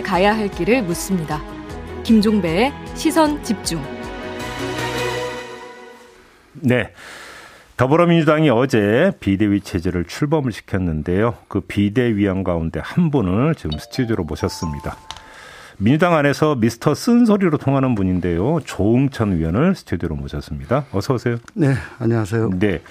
함께 0.00 0.02
가야 0.02 0.36
할 0.36 0.48
길을 0.48 0.82
묻습니다. 0.82 1.40
김종배의 2.02 2.72
시선 2.94 3.42
집중. 3.44 3.82
네. 6.54 6.92
더불어민주당이 7.76 8.50
어제 8.50 9.12
비대위 9.20 9.60
체제를 9.60 10.04
출범을 10.04 10.52
시켰는데요. 10.52 11.34
그 11.48 11.60
비대위원 11.60 12.44
가운데 12.44 12.80
한 12.82 13.10
분을 13.10 13.54
지금 13.54 13.78
스튜디오로 13.78 14.24
모셨습니다. 14.24 14.96
민주당 15.78 16.14
안에서 16.14 16.56
미스터 16.56 16.94
쓴소리로 16.94 17.58
통하는 17.58 17.94
분인데요. 17.94 18.60
조응천 18.64 19.32
의원을 19.32 19.74
스튜디오로 19.74 20.16
모셨습니다. 20.16 20.84
어서 20.92 21.14
오세요. 21.14 21.36
네, 21.54 21.74
안녕하세요. 21.98 22.50
네. 22.58 22.82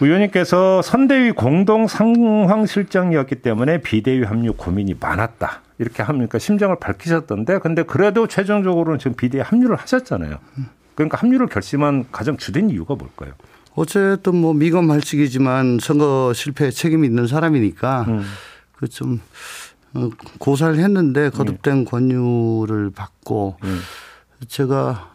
의원님께서 0.00 0.82
선대위 0.82 1.32
공동 1.32 1.86
상황실장이었기 1.86 3.36
때문에 3.36 3.80
비대위 3.80 4.24
합류 4.24 4.52
고민이 4.52 4.94
많았다. 5.00 5.62
이렇게 5.78 6.02
합니까? 6.02 6.38
심정을 6.38 6.76
밝히셨던데, 6.78 7.58
근데 7.58 7.82
그래도 7.82 8.26
최종적으로는 8.26 8.98
지금 8.98 9.14
비대위 9.14 9.42
합류를 9.42 9.76
하셨잖아요. 9.76 10.38
그러니까 10.94 11.18
합류를 11.18 11.46
결심한 11.48 12.06
가장 12.10 12.36
주된 12.36 12.70
이유가 12.70 12.94
뭘까요? 12.94 13.32
어쨌든 13.74 14.36
뭐 14.36 14.54
미검 14.54 14.90
할직이지만 14.90 15.78
선거 15.80 16.32
실패에 16.34 16.70
책임이 16.70 17.06
있는 17.06 17.26
사람이니까 17.26 18.06
음. 18.08 18.22
그좀 18.72 19.20
어, 19.92 20.10
고사를 20.38 20.78
했는데 20.78 21.28
거듭된 21.28 21.80
네. 21.80 21.84
권유를 21.84 22.90
받고 22.90 23.58
음. 23.62 23.80
제가 24.48 25.10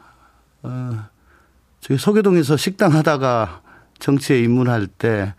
어 0.62 1.06
저기 1.80 2.00
서계동에서 2.00 2.56
식당 2.56 2.94
하다가 2.94 3.62
정치에 4.02 4.42
입문할 4.42 4.88
때 4.88 5.34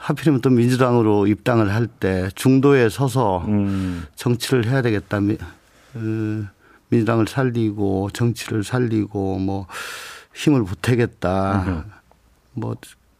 하필이면 0.00 0.40
또 0.40 0.50
민주당으로 0.50 1.26
입당을 1.28 1.72
할 1.72 1.86
때 1.86 2.28
중도에 2.34 2.88
서서 2.88 3.44
음. 3.46 4.06
정치를 4.16 4.66
해야 4.66 4.82
되겠다. 4.82 5.18
어, 5.18 6.44
민주당을 6.88 7.26
살리고 7.28 8.10
정치를 8.12 8.64
살리고 8.64 9.38
뭐 9.38 9.66
힘을 10.34 10.64
보태겠다. 10.64 11.84
뭐 12.52 12.76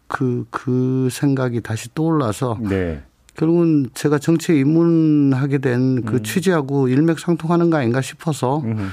그, 0.09 0.47
그 0.51 1.09
생각이 1.11 1.61
다시 1.61 1.93
떠올라서 1.95 2.59
네. 2.63 3.03
결국은 3.35 3.89
제가 3.93 4.19
정치에 4.19 4.57
입문하게 4.59 5.59
된그 5.59 6.17
음. 6.17 6.23
취지하고 6.23 6.89
일맥상통하는 6.89 7.70
거 7.70 7.77
아닌가 7.79 8.01
싶어서 8.01 8.59
음. 8.61 8.91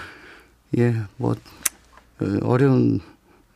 예, 0.77 0.95
뭐 1.17 1.35
어려운 2.43 2.99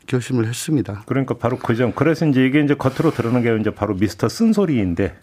결심을 0.08 0.47
했습니다. 0.47 1.03
그러니까 1.05 1.36
바로 1.36 1.58
그 1.58 1.75
점. 1.75 1.91
그래서 1.94 2.25
이제 2.25 2.45
이게 2.45 2.61
이제 2.61 2.73
겉으로 2.73 3.11
드러나는 3.11 3.44
게 3.44 3.55
이제 3.61 3.69
바로 3.69 3.94
미스터 3.94 4.27
쓴소리인데 4.30 5.16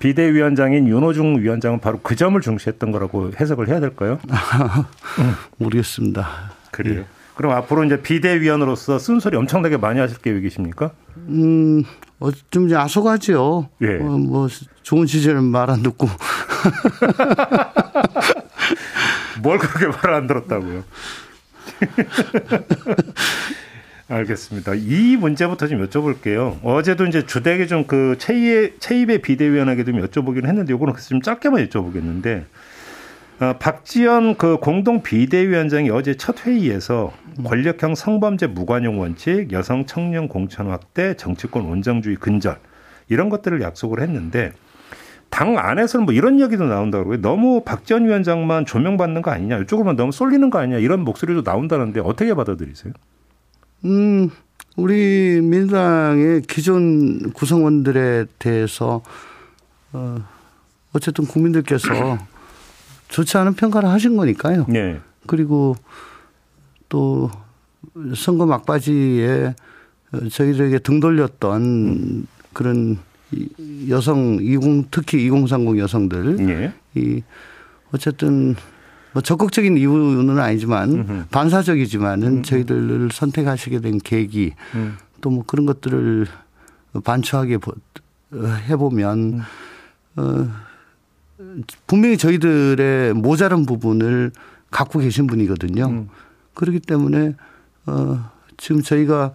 비대위원장인 0.00 0.88
윤호중 0.88 1.40
위원장은 1.40 1.78
바로 1.80 2.00
그 2.02 2.16
점을 2.16 2.38
중시했던 2.40 2.90
거라고 2.92 3.30
해석을 3.40 3.68
해야 3.68 3.78
될까요? 3.80 4.18
모르겠습니다. 5.58 6.28
그래요. 6.72 7.00
예. 7.00 7.04
그럼 7.36 7.52
앞으로 7.52 7.84
이제 7.84 8.02
비대위원으로서 8.02 8.98
쓴소리 8.98 9.36
엄청나게 9.36 9.76
많이 9.78 10.00
하실 10.00 10.18
계획이십니까? 10.18 10.90
음, 11.28 11.82
어, 12.20 12.30
좀 12.50 12.66
이제 12.66 12.74
아소가지요. 12.76 13.68
예. 13.82 13.98
어, 14.00 14.04
뭐, 14.04 14.48
좋은 14.82 15.06
시절은 15.06 15.44
말안 15.44 15.82
듣고. 15.82 16.08
뭘 19.42 19.58
그렇게 19.58 19.86
말 19.86 20.14
안 20.14 20.26
들었다고요? 20.26 20.84
알겠습니다. 24.12 24.74
이 24.76 25.16
문제부터 25.16 25.66
좀 25.66 25.86
여쭤볼게요. 25.86 26.58
어제도 26.62 27.06
이제 27.06 27.24
주택에 27.24 27.66
좀그 27.66 28.16
최입의, 28.18 28.74
최입의 28.78 29.22
비대위원에게 29.22 29.84
좀 29.84 30.02
여쭤보기는 30.02 30.46
했는데 30.46 30.72
요거는 30.72 30.94
좀 31.08 31.22
짧게만 31.22 31.66
여쭤보겠는데 31.68 32.44
어, 33.40 33.54
박지원 33.58 34.36
그 34.36 34.58
공동 34.58 35.02
비대위원장이 35.02 35.88
어제 35.90 36.14
첫 36.14 36.46
회의에서 36.46 37.12
권력형 37.44 37.94
성범죄 37.94 38.48
무관용 38.48 39.00
원칙, 39.00 39.50
여성 39.52 39.86
청년 39.86 40.28
공천 40.28 40.68
확대, 40.68 41.14
정치권 41.16 41.64
온정주의 41.64 42.16
근절 42.16 42.58
이런 43.08 43.30
것들을 43.30 43.62
약속을 43.62 44.02
했는데 44.02 44.52
당 45.30 45.56
안에서는 45.56 46.04
뭐 46.04 46.12
이런 46.12 46.38
이야기도 46.38 46.64
나온다고 46.64 47.16
너무 47.16 47.62
박지원 47.64 48.04
위원장만 48.04 48.66
조명받는 48.66 49.22
거 49.22 49.30
아니냐 49.30 49.60
이쪽으로만 49.60 49.96
너무 49.96 50.12
쏠리는 50.12 50.50
거 50.50 50.58
아니냐 50.58 50.78
이런 50.78 51.00
목소리도 51.00 51.40
나온다는데 51.42 52.00
어떻게 52.00 52.34
받아들이세요? 52.34 52.92
음, 53.84 54.30
우리 54.76 55.40
민주당의 55.42 56.42
기존 56.42 57.32
구성원들에 57.32 58.26
대해서 58.38 59.02
어, 59.92 60.16
어쨌든 60.92 61.26
국민들께서 61.26 62.18
좋지 63.08 63.36
않은 63.38 63.54
평가를 63.54 63.88
하신 63.90 64.16
거니까요. 64.16 64.66
네. 64.68 65.00
그리고 65.26 65.76
또 66.88 67.30
선거 68.16 68.46
막바지에 68.46 69.54
저희들에게 70.30 70.78
등 70.80 71.00
돌렸던 71.00 72.26
그런 72.52 72.98
여성 73.88 74.38
20 74.40 74.90
특히 74.90 75.24
2030 75.26 75.78
여성들 75.78 76.36
네. 76.36 76.72
이 76.94 77.22
어쨌든 77.92 78.56
뭐 79.12 79.22
적극적인 79.22 79.76
이유는 79.76 80.38
아니지만 80.38 80.90
음흠. 80.90 81.24
반사적이지만은 81.30 82.28
음 82.28 82.42
저희들을 82.42 83.10
선택하시게 83.12 83.80
된 83.80 83.98
계기 83.98 84.52
음. 84.74 84.96
또뭐 85.20 85.44
그런 85.46 85.66
것들을 85.66 86.26
반추하게 87.04 87.58
해보면 88.68 89.18
음. 89.18 89.42
어 90.16 90.48
분명히 91.86 92.16
저희들의 92.16 93.14
모자란 93.14 93.66
부분을 93.66 94.32
갖고 94.70 94.98
계신 95.00 95.26
분이거든요. 95.26 95.86
음. 95.86 96.08
그렇기 96.54 96.80
때문에 96.80 97.34
어 97.86 98.30
지금 98.56 98.82
저희가 98.82 99.24
어, 99.24 99.34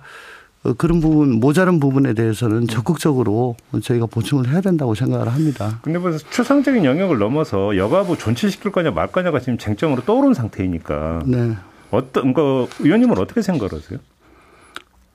그런 0.75 0.99
부분 0.99 1.39
모자란 1.39 1.79
부분에 1.79 2.13
대해서는 2.13 2.57
음. 2.57 2.67
적극적으로 2.67 3.55
저희가 3.81 4.05
보충을 4.05 4.49
해야 4.49 4.61
된다고 4.61 4.95
생각을 4.95 5.29
합니다. 5.29 5.79
근데 5.81 5.99
뭐 5.99 6.11
추상적인 6.17 6.85
영역을 6.85 7.17
넘어서 7.19 7.77
여가부 7.77 8.17
존치시킬 8.17 8.71
거냐 8.71 8.91
말 8.91 9.07
거냐가 9.07 9.39
지금 9.39 9.57
쟁점으로 9.57 10.03
떠오른 10.03 10.33
상태이니까. 10.33 11.23
네. 11.25 11.55
어떤 11.91 12.33
그 12.33 12.67
의원님은 12.79 13.17
어떻게 13.17 13.41
생각하세요? 13.41 13.99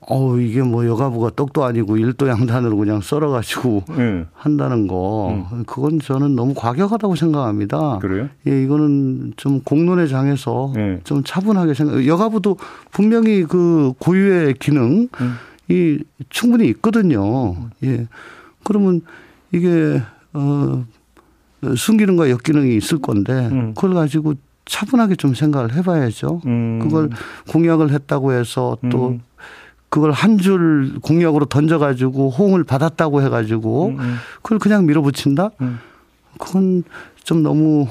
어우 0.07 0.41
이게 0.41 0.61
뭐 0.61 0.85
여가부가 0.85 1.31
떡도 1.35 1.63
아니고 1.63 1.97
일도 1.97 2.27
양단으로 2.27 2.77
그냥 2.77 3.01
썰어가지고 3.01 3.83
네. 3.97 4.25
한다는 4.33 4.87
거 4.87 5.45
음. 5.51 5.63
그건 5.65 5.99
저는 5.99 6.35
너무 6.35 6.53
과격하다고 6.53 7.15
생각합니다. 7.15 7.99
그래요? 7.99 8.29
예, 8.47 8.63
이거는 8.63 9.33
좀 9.37 9.61
공론의 9.61 10.09
장에서 10.09 10.71
네. 10.75 10.99
좀 11.03 11.23
차분하게 11.23 11.73
생각. 11.73 12.05
여가부도 12.05 12.57
분명히 12.91 13.43
그 13.43 13.93
고유의 13.99 14.55
기능이 14.55 15.09
음. 15.21 15.99
충분히 16.29 16.67
있거든요. 16.67 17.55
예, 17.83 18.07
그러면 18.63 19.01
이게 19.51 20.01
어 20.33 20.83
순기능과 21.75 22.29
역기능이 22.29 22.75
있을 22.75 22.99
건데 22.99 23.47
음. 23.51 23.73
그걸 23.73 23.93
가지고 23.93 24.33
차분하게 24.65 25.15
좀 25.15 25.33
생각을 25.33 25.73
해봐야죠. 25.73 26.41
음. 26.45 26.79
그걸 26.81 27.09
공약을 27.49 27.91
했다고 27.91 28.33
해서 28.33 28.77
또 28.89 29.09
음. 29.09 29.21
그걸 29.93 30.11
한 30.11 30.39
줄 30.39 30.95
공약으로 31.03 31.45
던져가지고 31.45 32.31
호응을 32.31 32.63
받았다고 32.63 33.21
해가지고 33.21 33.89
음, 33.89 33.99
음. 33.99 34.15
그걸 34.41 34.57
그냥 34.57 34.87
밀어붙인다? 34.87 35.51
음. 35.61 35.79
그건 36.39 36.83
좀 37.23 37.43
너무 37.43 37.87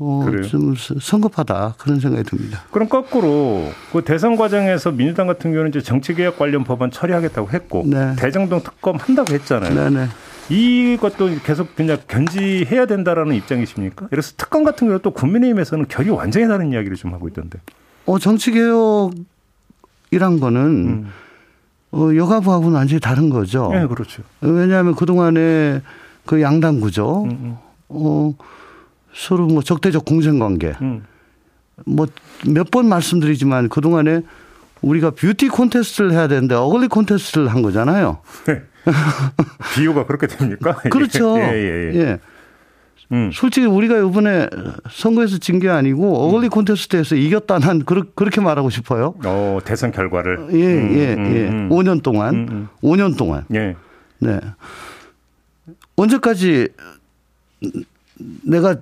어, 0.00 0.26
좀 0.50 0.74
성급하다 0.76 1.76
그런 1.78 2.00
생각이 2.00 2.24
듭니다. 2.28 2.64
그럼 2.72 2.88
거꾸로 2.88 3.70
그 3.92 4.02
대선 4.02 4.34
과정에서 4.34 4.90
민주당 4.90 5.28
같은 5.28 5.52
경우는 5.52 5.70
이제 5.70 5.80
정치개혁 5.80 6.36
관련 6.38 6.64
법안 6.64 6.90
처리하겠다고 6.90 7.50
했고 7.50 7.84
네. 7.86 8.16
대정동 8.16 8.64
특검 8.64 8.96
한다고 8.96 9.32
했잖아요. 9.32 9.72
네네. 9.72 10.08
이것도 10.50 11.38
계속 11.44 11.76
그냥 11.76 11.98
견지해야 12.08 12.86
된다라는 12.86 13.36
입장이십니까? 13.36 14.08
그래서 14.10 14.32
특검 14.36 14.64
같은 14.64 14.88
경우 14.88 14.98
또 15.00 15.12
국민의힘에서는 15.12 15.86
결이 15.86 16.10
완전히 16.10 16.48
다른 16.48 16.72
이야기를 16.72 16.96
좀 16.96 17.14
하고 17.14 17.28
있던데. 17.28 17.60
어 18.06 18.18
정치개혁이란 18.18 19.14
거는 20.40 20.60
음. 20.60 21.12
어, 21.94 22.14
여가부하고는 22.16 22.76
완전히 22.76 23.00
다른 23.00 23.30
거죠. 23.30 23.70
네, 23.72 23.86
그렇죠. 23.86 24.22
왜냐하면 24.40 24.96
그동안에 24.96 25.80
그 26.26 26.42
양당 26.42 26.80
구조, 26.80 27.22
음, 27.24 27.30
음. 27.30 27.56
어, 27.88 28.34
서로 29.14 29.46
뭐 29.46 29.62
적대적 29.62 30.04
공생 30.04 30.40
관계, 30.40 30.74
음. 30.82 31.04
뭐몇 31.86 32.70
번 32.72 32.88
말씀드리지만 32.88 33.68
그동안에 33.68 34.22
우리가 34.82 35.10
뷰티 35.10 35.48
콘테스트를 35.48 36.12
해야 36.12 36.26
되는데 36.26 36.56
어글리 36.56 36.88
콘테스트를 36.88 37.48
한 37.48 37.62
거잖아요. 37.62 38.18
네. 38.46 38.62
비유가 39.74 40.04
그렇게 40.04 40.26
됩니까? 40.26 40.74
그렇죠. 40.90 41.38
예, 41.40 41.52
예, 41.52 41.92
예. 41.94 41.98
예. 41.98 42.18
음. 43.12 43.30
솔직히 43.32 43.66
우리가 43.66 43.98
이번에 43.98 44.48
선거에서 44.90 45.38
진 45.38 45.58
게 45.60 45.68
아니고 45.68 46.16
어글리 46.26 46.48
콘테스트에서 46.48 47.14
이겼다 47.16 47.58
난 47.58 47.84
그렇게 47.84 48.40
말하고 48.40 48.70
싶어요. 48.70 49.14
어, 49.24 49.58
대선 49.64 49.92
결과를. 49.92 50.48
예, 50.52 50.66
음, 50.74 50.94
예, 50.96 51.14
음, 51.14 51.36
예. 51.36 51.48
음, 51.48 51.68
5년 51.70 52.02
동안. 52.02 52.34
음, 52.34 52.68
5년 52.82 53.12
음. 53.12 53.16
동안. 53.16 53.44
예. 53.54 53.76
네. 54.18 54.40
언제까지 55.96 56.68
내가 58.42 58.76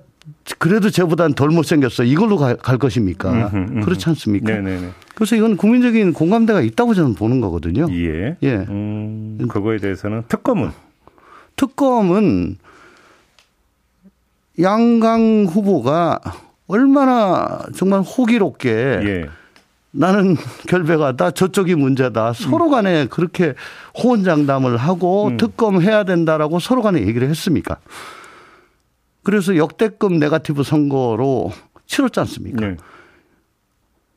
그래도 0.58 0.88
저보다는 0.90 1.34
덜 1.34 1.50
못생겼어. 1.50 2.04
이걸로 2.04 2.36
갈, 2.36 2.56
갈 2.56 2.78
것입니까? 2.78 3.30
음흠, 3.32 3.56
음흠. 3.56 3.84
그렇지 3.84 4.08
않습니까? 4.10 4.52
네네네. 4.54 4.88
그래서 5.14 5.36
이건 5.36 5.56
국민적인 5.56 6.12
공감대가 6.12 6.60
있다고 6.60 6.94
저는 6.94 7.14
보는 7.14 7.40
거거든요. 7.40 7.86
예. 7.90 8.36
예. 8.42 8.54
음, 8.68 9.38
그거에 9.48 9.78
대해서는 9.78 10.22
특검은? 10.28 10.70
특검은 11.56 12.56
양강 14.60 15.46
후보가 15.50 16.20
얼마나 16.66 17.60
정말 17.74 18.00
호기롭게 18.00 18.70
예. 18.70 19.26
나는 19.90 20.36
결백하다 20.68 21.32
저쪽이 21.32 21.74
문제다 21.74 22.32
서로 22.32 22.70
간에 22.70 23.06
그렇게 23.06 23.54
호언장담을 24.02 24.78
하고 24.78 25.28
음. 25.28 25.36
특검해야 25.36 26.04
된다라고 26.04 26.60
서로 26.60 26.82
간에 26.82 27.02
얘기를 27.02 27.28
했습니까? 27.28 27.78
그래서 29.22 29.56
역대급 29.56 30.14
네가티브 30.14 30.62
선거로 30.62 31.52
치렀지 31.86 32.20
않습니까? 32.20 32.66
네. 32.66 32.76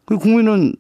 그 0.06 0.18
국민은 0.18 0.74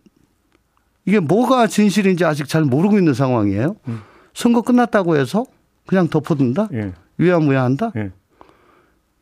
이게 1.05 1.19
뭐가 1.19 1.67
진실인지 1.67 2.23
아직 2.25 2.47
잘 2.47 2.63
모르고 2.63 2.97
있는 2.97 3.13
상황이에요. 3.13 3.75
음. 3.87 4.01
선거 4.33 4.61
끝났다고 4.61 5.17
해서 5.17 5.45
그냥 5.85 6.07
덮어둔다? 6.07 6.69
네. 6.71 6.93
위야무야한다? 7.17 7.91
네. 7.93 8.11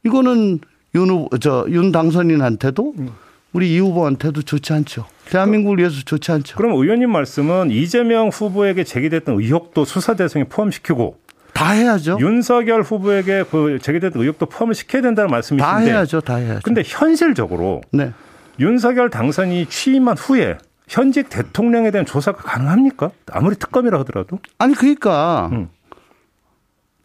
이거는 0.05 0.59
윤 0.95 1.09
후보, 1.09 1.37
저, 1.37 1.65
윤 1.69 1.91
당선인한테도 1.91 2.93
음. 2.97 3.09
우리 3.53 3.73
이 3.73 3.79
후보한테도 3.79 4.41
좋지 4.41 4.73
않죠. 4.73 5.05
대한민국을 5.29 5.77
위해서 5.77 6.01
좋지 6.03 6.31
않죠. 6.31 6.57
그럼 6.57 6.73
의원님 6.73 7.11
말씀은 7.11 7.71
이재명 7.71 8.29
후보에게 8.29 8.83
제기됐던 8.83 9.39
의혹도 9.39 9.85
수사 9.85 10.15
대상에 10.15 10.45
포함시키고 10.45 11.17
다 11.53 11.71
해야죠. 11.71 12.17
윤석열 12.19 12.81
후보에게 12.81 13.45
그 13.49 13.77
제기된 13.79 14.11
의혹도 14.15 14.47
포함을 14.47 14.73
시켜야 14.73 15.03
된다는 15.03 15.29
말씀이신데. 15.29 15.63
다 15.63 15.77
해야죠. 15.77 16.21
다 16.21 16.35
해야죠. 16.37 16.61
근데 16.63 16.81
현실적으로 16.83 17.81
네. 17.91 18.11
윤석열 18.59 19.09
당선이 19.09 19.67
취임한 19.67 20.17
후에 20.17 20.57
현직 20.87 21.29
대통령에 21.29 21.91
대한 21.91 22.05
조사가 22.05 22.41
가능합니까? 22.41 23.11
아무리 23.31 23.55
특검이라 23.55 23.99
하더라도. 23.99 24.39
아니 24.57 24.73
그러니까 24.73 25.49
음. 25.51 25.69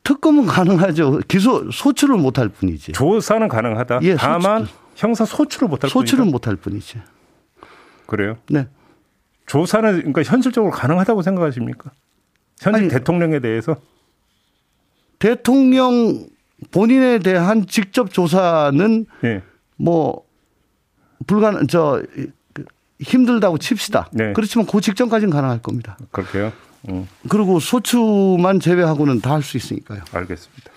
특검은 0.05 0.47
가능하죠. 0.47 1.21
기소 1.29 1.71
소출을 1.71 2.17
못할 2.17 2.49
뿐이지. 2.49 2.93
조사는 2.93 3.49
가능하다. 3.49 4.01
예, 4.03 4.17
다만 4.17 4.65
소출. 4.65 4.77
형사 4.97 5.25
소출을 5.25 5.69
못할 5.69 5.91
소출은 5.91 6.31
못할 6.31 6.57
뿐이지. 6.57 7.01
그래요? 8.07 8.37
네. 8.49 8.69
조사는 9.47 9.99
그러니까 9.99 10.23
현실적으로 10.23 10.73
가능하다고 10.73 11.23
생각하십니까? 11.23 11.91
현직 12.61 12.81
아니, 12.81 12.89
대통령에 12.89 13.41
대해서? 13.41 13.77
대통령 15.19 16.27
본인에 16.71 17.19
대한 17.19 17.67
직접 17.67 18.13
조사는 18.13 19.07
네. 19.23 19.43
뭐 19.77 20.25
불가능 21.27 21.67
저 21.67 22.03
힘들다고 23.01 23.59
칩시다. 23.59 24.09
네. 24.13 24.33
그렇지만 24.33 24.67
그 24.67 24.81
직전까지는 24.81 25.33
가능할 25.33 25.63
겁니다. 25.63 25.97
그렇게요. 26.11 26.53
음. 26.89 27.09
그리고 27.29 27.59
소추만 27.61 28.61
제외하고는 28.61 29.21
다 29.21 29.33
할 29.35 29.43
수 29.43 29.57
있으니까요. 29.57 30.01
알겠습니다. 30.13 30.71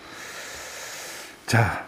자, 1.45 1.85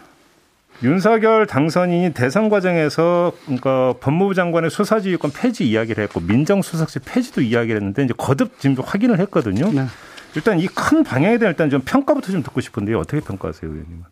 윤석열 0.82 1.46
당선인이 1.46 2.12
대선 2.14 2.48
과정에서 2.48 3.32
그러니까 3.44 3.94
법무부 4.00 4.34
장관의 4.34 4.70
수사지휘권 4.70 5.30
폐지 5.32 5.66
이야기를 5.68 6.02
했고 6.04 6.20
민정수석실 6.20 7.02
폐지도 7.04 7.40
이야기를 7.42 7.76
했는데 7.76 8.04
이제 8.04 8.14
거듭 8.16 8.58
지금 8.60 8.76
확인을 8.84 9.18
했거든요. 9.20 9.70
네. 9.72 9.86
일단 10.34 10.58
이 10.60 10.66
큰 10.66 11.04
방향에 11.04 11.38
대한 11.38 11.52
일단 11.52 11.70
좀 11.70 11.80
평가부터 11.82 12.32
좀 12.32 12.42
듣고 12.42 12.60
싶은데요. 12.60 12.98
어떻게 12.98 13.20
평가하세요, 13.20 13.70
의원님은? 13.70 14.02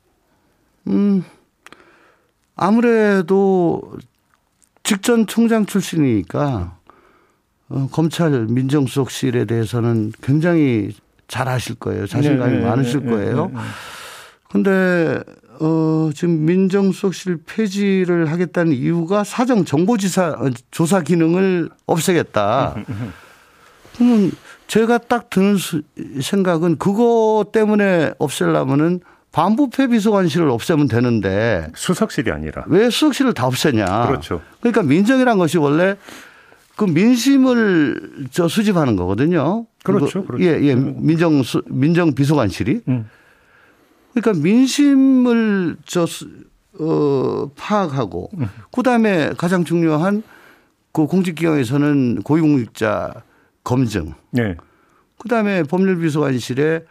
음, 0.88 1.24
아무래도 2.54 3.82
직전 4.84 5.26
총장 5.26 5.66
출신이니까 5.66 6.76
어, 7.72 7.88
검찰 7.90 8.46
민정수석실에 8.48 9.46
대해서는 9.46 10.12
굉장히 10.22 10.94
잘 11.26 11.48
아실 11.48 11.74
거예요. 11.76 12.06
자신감이 12.06 12.52
네, 12.52 12.58
네 12.58 12.64
많으실 12.66 13.00
네, 13.00 13.06
네, 13.06 13.10
거예요. 13.10 13.46
네, 13.46 13.52
네, 13.54 13.60
근데 14.50 15.20
어, 15.58 16.10
지금 16.14 16.44
민정수석실 16.44 17.38
폐지를 17.46 18.30
하겠다는 18.30 18.72
이유가 18.72 19.24
사정 19.24 19.64
정보지사 19.64 20.50
조사 20.70 21.00
기능을 21.00 21.70
없애겠다. 21.86 22.76
그러면 23.96 24.32
제가 24.66 24.98
딱 24.98 25.30
드는 25.30 25.56
생각은 26.20 26.76
그거 26.76 27.46
때문에 27.52 28.12
없애려면은 28.18 29.00
반부패 29.32 29.86
비서관실을 29.86 30.50
없애면 30.50 30.88
되는데 30.88 31.68
수석실이 31.74 32.30
아니라 32.30 32.64
왜 32.66 32.90
수석실을 32.90 33.32
다 33.32 33.46
없애냐? 33.46 34.08
그렇죠. 34.08 34.42
그러니까 34.60 34.82
민정이란 34.82 35.38
것이 35.38 35.56
원래 35.56 35.96
그 36.82 36.90
민심을 36.90 38.26
저 38.32 38.48
수집하는 38.48 38.96
거거든요. 38.96 39.66
그렇죠. 39.84 40.24
그렇죠. 40.24 40.44
예, 40.44 40.60
예. 40.62 40.74
민정 40.74 41.40
민정 41.66 42.12
비서관실이. 42.12 42.80
음. 42.88 43.08
그러니까 44.12 44.42
민심을 44.42 45.76
저 45.84 46.06
어, 46.80 47.50
파악하고 47.54 48.30
음. 48.36 48.48
그다음에 48.72 49.32
가장 49.38 49.62
중요한 49.62 50.24
그 50.90 51.06
공직기관에서는 51.06 52.22
고위공직자 52.24 53.22
검증. 53.62 54.14
네. 54.32 54.56
그다음에 55.18 55.62
법률비서관실에 55.62 56.84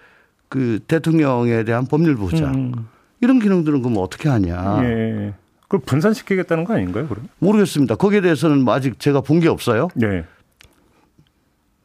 그 0.47 0.79
대통령에 0.87 1.65
대한 1.65 1.85
법률 1.85 2.15
보장. 2.15 2.53
음. 2.53 2.87
이런 3.19 3.39
기능들은 3.39 3.81
그럼 3.81 3.97
어떻게 3.97 4.29
하냐. 4.29 4.83
예. 4.85 5.33
그걸 5.71 5.79
분산시키겠다는 5.85 6.65
거 6.65 6.73
아닌가요, 6.73 7.07
그럼? 7.07 7.29
모르겠습니다. 7.39 7.95
거기에 7.95 8.19
대해서는 8.19 8.65
뭐 8.65 8.73
아직 8.73 8.99
제가 8.99 9.21
본 9.21 9.39
게 9.39 9.47
없어요. 9.47 9.87
네. 9.95 10.25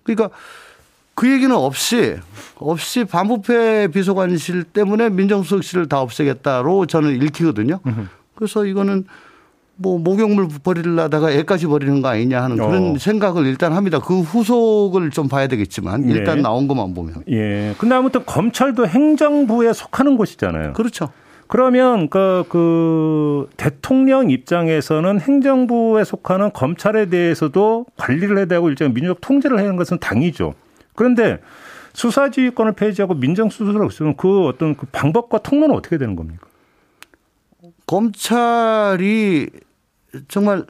그러니까 0.02 0.30
그 1.14 1.30
얘기는 1.32 1.54
없이 1.54 2.16
없이 2.56 3.04
반부패 3.04 3.88
비서관실 3.88 4.64
때문에 4.64 5.08
민정수석실을 5.10 5.88
다 5.88 6.00
없애겠다로 6.00 6.86
저는 6.86 7.22
읽히거든요. 7.22 7.78
그래서 8.34 8.66
이거는 8.66 9.04
뭐 9.76 9.98
목욕물 10.00 10.48
버리려다가 10.64 11.30
애까지 11.30 11.66
버리는 11.66 12.02
거 12.02 12.08
아니냐 12.08 12.42
하는 12.42 12.56
그런 12.56 12.96
어. 12.96 12.98
생각을 12.98 13.46
일단 13.46 13.72
합니다. 13.72 14.00
그 14.00 14.20
후속을 14.20 15.10
좀 15.10 15.28
봐야 15.28 15.46
되겠지만 15.46 16.08
일단 16.08 16.38
예. 16.38 16.42
나온 16.42 16.66
것만 16.66 16.92
보면. 16.92 17.22
예. 17.30 17.74
근데 17.78 17.94
아무튼 17.94 18.24
검찰도 18.26 18.88
행정부에 18.88 19.72
속하는 19.72 20.16
곳이잖아요. 20.16 20.72
그렇죠. 20.72 21.10
그러면 21.48 22.08
그, 22.08 22.44
그 22.48 23.48
대통령 23.56 24.30
입장에서는 24.30 25.20
행정부에 25.20 26.04
속하는 26.04 26.52
검찰에 26.52 27.06
대해서도 27.06 27.86
관리를 27.96 28.38
해야 28.38 28.46
되고 28.46 28.68
일정 28.68 28.92
민주적 28.92 29.20
통제를 29.20 29.58
하는 29.58 29.76
것은 29.76 29.98
당이죠. 29.98 30.54
그런데 30.94 31.40
수사지휘권을 31.92 32.72
폐지하고 32.72 33.14
민정수석을 33.14 33.82
없으면 33.82 34.16
그 34.16 34.46
어떤 34.46 34.76
그 34.76 34.86
방법과 34.86 35.38
통로는 35.38 35.74
어떻게 35.74 35.98
되는 35.98 36.16
겁니까? 36.16 36.46
검찰이 37.86 39.48
정말 40.28 40.64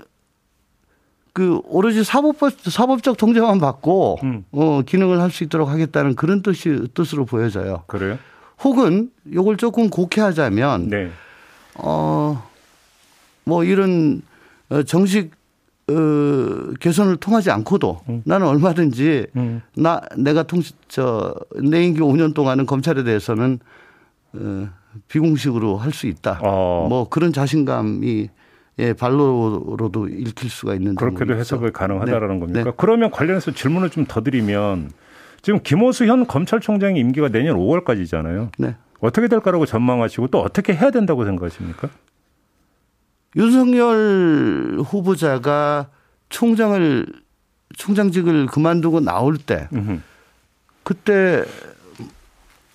그 1.32 1.60
오로지 1.64 2.02
사법적 2.04 2.72
사법적 2.72 3.16
통제만 3.16 3.58
받고 3.58 4.18
음. 4.22 4.44
어 4.52 4.82
기능을 4.82 5.20
할 5.20 5.30
수 5.30 5.44
있도록 5.44 5.68
하겠다는 5.68 6.14
그런 6.14 6.42
뜻이 6.42 6.88
뜻으로 6.94 7.24
보여져요. 7.24 7.82
그래요? 7.86 8.18
혹은 8.64 9.10
요걸 9.32 9.56
조금 9.58 9.90
곡해하자면 9.90 10.88
네. 10.88 11.10
어뭐 11.78 13.64
이런 13.64 14.22
어, 14.70 14.82
정식 14.82 15.30
어 15.88 16.72
개선을 16.80 17.16
통하지 17.18 17.50
않고도 17.50 18.00
음. 18.08 18.22
나는 18.24 18.46
얼마든지 18.48 19.26
음. 19.36 19.62
나 19.76 20.00
내가 20.16 20.42
통저 20.42 21.34
내 21.62 21.84
임기 21.84 22.00
5년 22.00 22.34
동안은 22.34 22.66
검찰에 22.66 23.04
대해서는 23.04 23.58
어 24.34 24.68
비공식으로 25.08 25.76
할 25.76 25.92
수 25.92 26.06
있다. 26.06 26.40
어. 26.42 26.86
뭐 26.88 27.08
그런 27.08 27.32
자신감이 27.32 28.28
예, 28.78 28.92
발로로도 28.92 30.08
읽힐 30.08 30.50
수가 30.50 30.74
있는 30.74 30.96
그렇게도 30.96 31.34
해석을 31.34 31.72
가능하다라는 31.72 32.34
네. 32.34 32.40
겁니까? 32.40 32.64
네. 32.64 32.72
그러면 32.76 33.10
관련해서 33.10 33.52
질문을 33.52 33.88
좀 33.90 34.06
더 34.06 34.22
드리면 34.22 34.90
지금 35.46 35.60
김호수 35.62 36.06
현 36.06 36.26
검찰총장의 36.26 37.00
임기가 37.00 37.28
내년 37.28 37.56
5월까지잖아요. 37.56 38.50
네. 38.58 38.74
어떻게 38.98 39.28
될 39.28 39.38
거라고 39.38 39.64
전망하시고 39.64 40.26
또 40.26 40.40
어떻게 40.40 40.74
해야 40.74 40.90
된다고 40.90 41.24
생각하십니까? 41.24 41.88
윤석열 43.36 44.80
후보자가 44.84 45.86
총장을 46.30 47.06
총장직을 47.76 48.46
그만두고 48.46 48.98
나올 48.98 49.38
때. 49.38 49.68
그때 50.82 51.44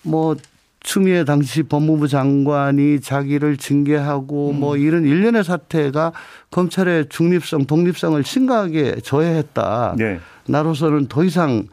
뭐 0.00 0.34
추미애 0.80 1.24
당시 1.24 1.64
법무부 1.64 2.08
장관이 2.08 3.02
자기를 3.02 3.58
징계하고 3.58 4.52
음. 4.52 4.60
뭐 4.60 4.78
이런 4.78 5.04
일련의 5.04 5.44
사태가 5.44 6.12
검찰의 6.50 7.10
중립성, 7.10 7.66
독립성을 7.66 8.24
심각하게 8.24 9.00
저해했다. 9.02 9.96
네. 9.98 10.20
나로서는 10.46 11.08
더 11.08 11.22
이상 11.22 11.64
어, 11.64 11.66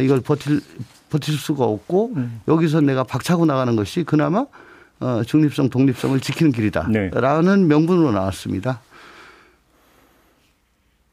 이걸 0.00 0.20
버틸 0.20 0.60
버틸 1.10 1.34
수가 1.34 1.64
없고 1.64 2.12
음. 2.16 2.40
여기서 2.48 2.80
내가 2.80 3.04
박차고 3.04 3.44
나가는 3.44 3.76
것이 3.76 4.04
그나마 4.04 4.46
어, 5.00 5.22
중립성, 5.24 5.68
독립성을 5.68 6.18
지키는 6.20 6.52
길이다라는 6.52 7.60
네. 7.62 7.66
명분으로 7.66 8.12
나왔습니다. 8.12 8.80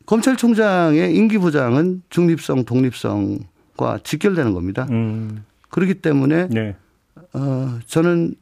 검찰총장의 0.05 1.15
임기 1.15 1.37
부장은 1.37 2.03
중립성, 2.09 2.65
독립성과 2.65 3.99
직결되는 4.03 4.53
겁니다. 4.53 4.87
음. 4.89 5.43
그렇기 5.69 5.95
때문에 5.95 6.47
네. 6.49 6.75
어, 7.33 7.79
저는 7.85 8.35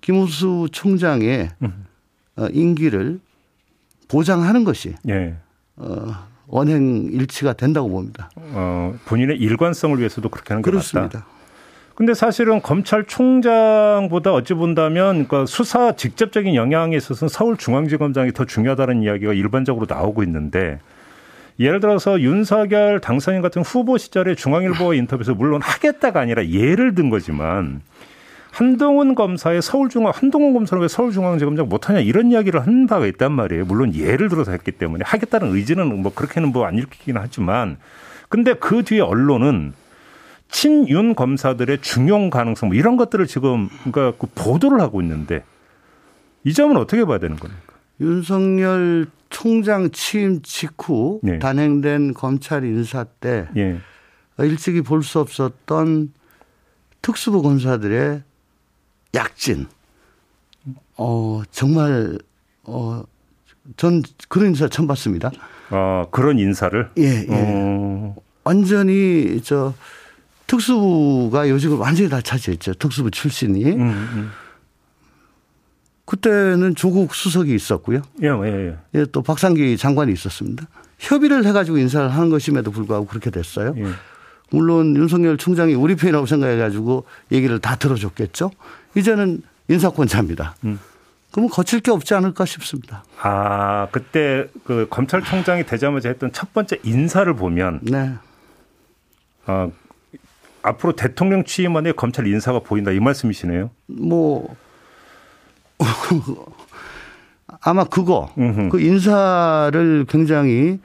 김우수 0.00 0.68
총장의 0.72 1.50
음. 1.62 1.86
어, 2.36 2.46
임기를 2.52 3.20
보장하는 4.08 4.64
것이 4.64 4.94
네. 5.02 5.36
어, 5.76 6.14
원행 6.46 7.08
일치가 7.12 7.52
된다고 7.52 7.88
봅니다. 7.88 8.30
어, 8.36 8.94
본인의 9.06 9.36
일관성을 9.38 9.98
위해서도 9.98 10.28
그렇게 10.28 10.48
하는 10.50 10.62
게 10.62 10.70
그렇습니다. 10.70 11.18
맞다. 11.18 11.34
근데 11.94 12.12
사실은 12.12 12.60
검찰총장보다 12.60 14.32
어찌 14.32 14.54
본다면 14.54 15.26
그러니까 15.28 15.46
수사 15.46 15.92
직접적인 15.92 16.56
영향에 16.56 16.96
있어서는 16.96 17.28
서울중앙지검장이 17.28 18.32
더 18.32 18.44
중요하다는 18.44 19.02
이야기가 19.02 19.32
일반적으로 19.32 19.86
나오고 19.88 20.24
있는데 20.24 20.80
예를 21.60 21.78
들어서 21.78 22.20
윤석열 22.20 23.00
당선인 23.00 23.42
같은 23.42 23.62
후보 23.62 23.96
시절에 23.96 24.34
중앙일보 24.34 24.94
인터뷰에서 24.94 25.34
물론 25.34 25.62
하겠다가 25.62 26.20
아니라 26.20 26.44
예를 26.48 26.96
든 26.96 27.10
거지만 27.10 27.80
한동훈 28.54 29.16
검사의 29.16 29.60
서울중앙 29.62 30.12
한동훈 30.14 30.52
검사는 30.52 30.80
왜 30.80 30.86
서울중앙지검장 30.86 31.68
못하냐 31.68 31.98
이런 31.98 32.30
이야기를 32.30 32.64
한 32.64 32.86
바가 32.86 33.04
있단 33.06 33.32
말이에요. 33.32 33.64
물론 33.64 33.92
예를 33.96 34.28
들어서 34.28 34.52
했기 34.52 34.70
때문에 34.70 35.02
하겠다는 35.04 35.52
의지는 35.56 36.02
뭐 36.02 36.14
그렇게는 36.14 36.52
뭐안 36.52 36.76
일으키긴 36.76 37.16
하지만 37.16 37.78
근데 38.28 38.54
그 38.54 38.84
뒤에 38.84 39.00
언론은 39.00 39.72
친윤 40.50 41.16
검사들의 41.16 41.80
중용 41.80 42.30
가능성 42.30 42.68
뭐 42.68 42.76
이런 42.76 42.96
것들을 42.96 43.26
지금 43.26 43.68
그러니까 43.82 44.16
그 44.18 44.28
보도를 44.36 44.80
하고 44.80 45.02
있는데 45.02 45.42
이 46.44 46.52
점은 46.52 46.76
어떻게 46.76 47.04
봐야 47.04 47.18
되는 47.18 47.34
겁니까? 47.34 47.74
윤석열 48.00 49.06
총장 49.30 49.90
취임 49.90 50.42
직후 50.42 51.18
네. 51.24 51.40
단행된 51.40 52.14
검찰 52.14 52.64
인사 52.64 53.02
때 53.02 53.48
네. 53.52 53.78
일찍이 54.38 54.82
볼 54.82 55.02
수 55.02 55.18
없었던 55.18 56.12
특수부 57.02 57.42
검사들의 57.42 58.22
약진. 59.14 59.66
어, 60.96 61.42
정말, 61.50 62.18
어, 62.64 63.02
전 63.76 64.02
그런 64.28 64.48
인사 64.48 64.68
처음 64.68 64.86
봤습니다. 64.86 65.30
아, 65.70 66.06
그런 66.10 66.38
인사를? 66.38 66.90
예, 66.98 67.02
예. 67.02 67.26
어. 67.30 68.14
완전히 68.44 69.40
저 69.42 69.74
특수부가 70.46 71.48
요직을 71.48 71.78
완전히 71.78 72.08
다 72.10 72.20
차지했죠. 72.20 72.74
특수부 72.74 73.10
출신이. 73.10 73.64
음, 73.64 73.80
음. 73.80 74.30
그때는 76.04 76.74
조국 76.74 77.14
수석이 77.14 77.54
있었고요. 77.54 78.02
예, 78.22 78.28
예, 78.28 78.68
예. 78.68 78.76
예, 78.94 79.04
또 79.06 79.22
박상기 79.22 79.78
장관이 79.78 80.12
있었습니다. 80.12 80.66
협의를 80.98 81.46
해가지고 81.46 81.78
인사를 81.78 82.10
하는 82.12 82.28
것임에도 82.28 82.70
불구하고 82.70 83.06
그렇게 83.06 83.30
됐어요. 83.30 83.74
예. 83.78 83.84
물론 84.50 84.94
윤석열 84.96 85.38
총장이 85.38 85.74
우리 85.74 85.96
편이라고 85.96 86.26
생각해가지고 86.26 87.04
얘기를 87.32 87.58
다 87.58 87.76
들어줬겠죠. 87.76 88.50
이제는 88.94 89.42
인사권자입니다. 89.68 90.56
음. 90.64 90.78
그러면 91.34 91.50
거칠 91.50 91.80
게 91.80 91.90
없지 91.90 92.14
않을까 92.14 92.44
싶습니다. 92.44 93.02
아, 93.20 93.88
그때 93.90 94.46
그 94.62 94.86
검찰총장이 94.88 95.66
되자마자 95.66 96.08
했던 96.08 96.30
첫 96.32 96.52
번째 96.52 96.78
인사를 96.84 97.34
보면 97.34 97.80
네. 97.82 98.14
아, 99.46 99.68
앞으로 100.62 100.94
대통령 100.94 101.44
취임 101.44 101.76
안에 101.76 101.92
검찰 101.92 102.26
인사가 102.26 102.60
보인다 102.60 102.92
이 102.92 103.00
말씀이시네요. 103.00 103.70
뭐 103.86 104.54
아마 107.60 107.84
그거 107.84 108.32
음흠. 108.38 108.68
그 108.68 108.80
인사를 108.80 110.06
굉장히 110.08 110.78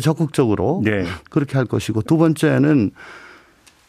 적극적으로 0.00 0.82
네. 0.84 1.04
그렇게 1.30 1.56
할 1.56 1.66
것이고 1.66 2.02
두 2.02 2.16
번째는 2.16 2.92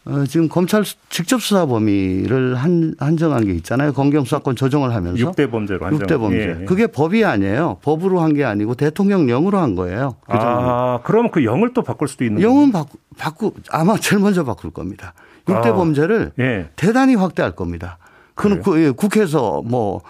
어, 0.09 0.25
지금 0.25 0.47
검찰 0.47 0.83
직접 1.09 1.41
수사 1.41 1.65
범위를 1.65 2.55
한, 2.55 2.93
한정한 2.97 3.45
게 3.45 3.51
있잖아요. 3.55 3.91
검경 3.91 4.23
수사권 4.23 4.55
조정을 4.55 4.95
하면서 4.95 5.31
6대 5.31 5.51
범죄로 5.51 5.85
한정. 5.85 6.07
6대 6.07 6.17
범죄. 6.19 6.37
예, 6.37 6.57
예. 6.61 6.65
그게 6.65 6.87
법이 6.87 7.25
아니에요. 7.25 7.77
법으로 7.81 8.21
한 8.21 8.33
게 8.33 8.43
아니고 8.45 8.75
대통령령으로 8.75 9.57
한 9.57 9.75
거예요. 9.75 10.15
그 10.25 10.33
아, 10.33 10.99
그러면 11.03 11.31
그 11.31 11.43
영을 11.43 11.73
또 11.73 11.81
바꿀 11.81 12.07
수도 12.07 12.23
있는 12.23 12.41
영은 12.41 12.71
바꾸, 12.71 12.97
바꾸 13.17 13.53
아마 13.71 13.97
제일 13.97 14.21
먼저 14.21 14.43
바꿀 14.45 14.71
겁니다. 14.71 15.13
6대 15.45 15.67
아, 15.67 15.73
범죄를 15.73 16.31
예. 16.39 16.69
대단히 16.75 17.15
확대할 17.15 17.53
겁니다. 17.55 17.97
그는 18.35 18.61
그, 18.61 18.93
국회에서 18.93 19.61
뭐 19.65 20.01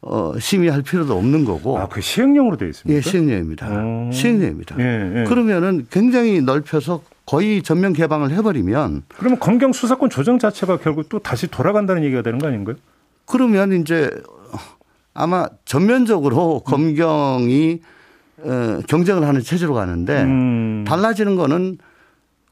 어, 0.00 0.32
심의할 0.38 0.82
필요도 0.82 1.16
없는 1.16 1.44
거고. 1.44 1.78
아, 1.78 1.88
그 1.88 2.00
시행령으로 2.00 2.56
되어 2.56 2.68
있습니까? 2.68 2.96
예, 2.96 3.00
시행령입니다. 3.00 3.68
오. 3.68 4.10
시행령입니다. 4.12 4.76
예, 4.78 5.20
예. 5.20 5.24
그러면은 5.24 5.86
굉장히 5.90 6.40
넓혀서 6.40 7.02
거의 7.32 7.62
전면 7.62 7.94
개방을 7.94 8.30
해버리면. 8.30 9.04
그러면 9.16 9.38
검경 9.38 9.72
수사권 9.72 10.10
조정 10.10 10.38
자체가 10.38 10.76
결국 10.76 11.08
또 11.08 11.18
다시 11.18 11.46
돌아간다는 11.46 12.04
얘기가 12.04 12.20
되는 12.20 12.38
거 12.38 12.46
아닌가요? 12.46 12.76
그러면 13.24 13.72
이제 13.72 14.10
아마 15.14 15.46
전면적으로 15.64 16.60
검경이 16.60 17.80
어, 18.42 18.80
경쟁을 18.86 19.26
하는 19.26 19.40
체제로 19.40 19.72
가는데 19.72 20.24
음. 20.24 20.84
달라지는 20.86 21.36
거는 21.36 21.78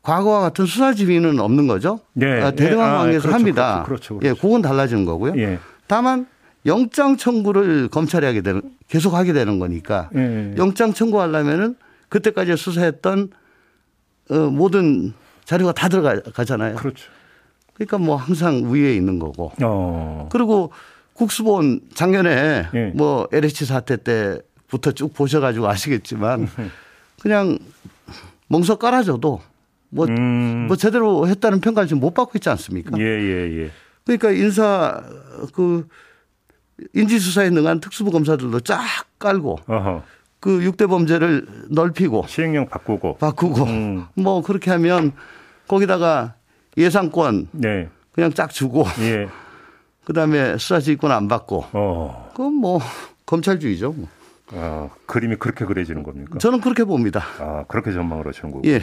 과거와 0.01 0.41
같은 0.41 0.65
수사 0.65 0.95
지휘는 0.95 1.41
없는 1.41 1.67
거죠. 1.67 2.01
네. 2.15 2.51
대등한 2.55 2.97
관계에서 2.97 3.29
아, 3.29 3.33
그렇죠, 3.33 3.35
합니다. 3.35 3.83
그렇죠, 3.85 4.15
그렇죠, 4.15 4.19
그렇죠. 4.19 4.29
예, 4.29 4.41
그건 4.41 4.63
달라지는 4.63 5.05
거고요. 5.05 5.35
예. 5.37 5.59
다만 5.89 6.27
영장 6.65 7.19
청구를 7.19 7.89
검찰이 7.89 8.25
하게 8.25 8.41
되는 8.41 8.63
계속 8.89 9.13
하게 9.13 9.35
되는 9.35 9.59
거니까 9.59 10.09
예. 10.17 10.55
영장 10.57 10.95
청구하려면은 10.95 11.77
그때까지 12.09 12.57
수사했던 12.57 13.33
어, 14.31 14.51
모든 14.51 15.13
자료가 15.45 15.73
다 15.73 15.89
들어가잖아요. 15.89 16.77
그렇죠. 16.77 17.11
그러니까 17.75 17.99
뭐 17.99 18.17
항상 18.17 18.73
위에 18.73 18.95
있는 18.95 19.19
거고. 19.19 19.53
어. 19.63 20.29
그리고 20.31 20.73
국수본 21.15 21.81
작년에 21.95 22.69
예. 22.73 22.87
뭐 22.95 23.29
LH 23.33 23.67
사태 23.67 23.97
때부터 23.97 24.93
쭉 24.93 25.13
보셔가지고 25.13 25.69
아시겠지만 25.69 26.49
그냥 27.21 27.59
멍석 28.49 28.79
깔아줘도 28.79 29.41
뭐, 29.91 30.07
음. 30.07 30.67
뭐 30.69 30.77
제대로 30.77 31.27
했다는 31.27 31.61
평가를 31.61 31.89
지금 31.89 32.01
못 32.01 32.15
받고 32.15 32.33
있지 32.37 32.49
않습니까? 32.49 32.99
예, 32.99 33.05
예, 33.05 33.63
예. 33.65 33.71
그러니까 34.05 34.31
인사 34.31 35.03
그 35.53 35.87
인지수사에 36.95 37.51
능한 37.51 37.81
특수부 37.81 38.11
검사들도 38.11 38.61
쫙 38.61 38.81
깔고 39.19 39.59
어허. 39.67 40.03
그 40.41 40.61
6대 40.61 40.89
범죄를 40.89 41.47
넓히고 41.69 42.25
시행령 42.27 42.67
바꾸고 42.67 43.17
바꾸고 43.19 43.65
음. 43.65 44.07
뭐 44.17 44.43
그렇게 44.43 44.71
하면 44.71 45.13
거기다가 45.69 46.35
예상권 46.77 47.49
네. 47.53 47.89
그냥 48.13 48.33
쫙 48.33 48.51
주고 48.51 48.85
예. 49.01 49.29
그다음에 50.05 50.57
수사지휘권 50.59 51.13
안 51.13 51.29
받고 51.29 51.67
어. 51.73 52.31
그건 52.35 52.55
뭐 52.55 52.81
검찰주의죠. 53.27 53.93
뭐. 53.93 54.09
아, 54.53 54.89
그림이 55.07 55.37
그렇게 55.37 55.65
그려지는 55.65 56.03
겁니까? 56.03 56.39
저는 56.39 56.61
그렇게 56.61 56.83
봅니다. 56.83 57.23
아, 57.39 57.65
그렇게 57.69 57.93
전망을 57.93 58.27
하시는 58.27 58.51
거고. 58.51 58.67
예. 58.67 58.81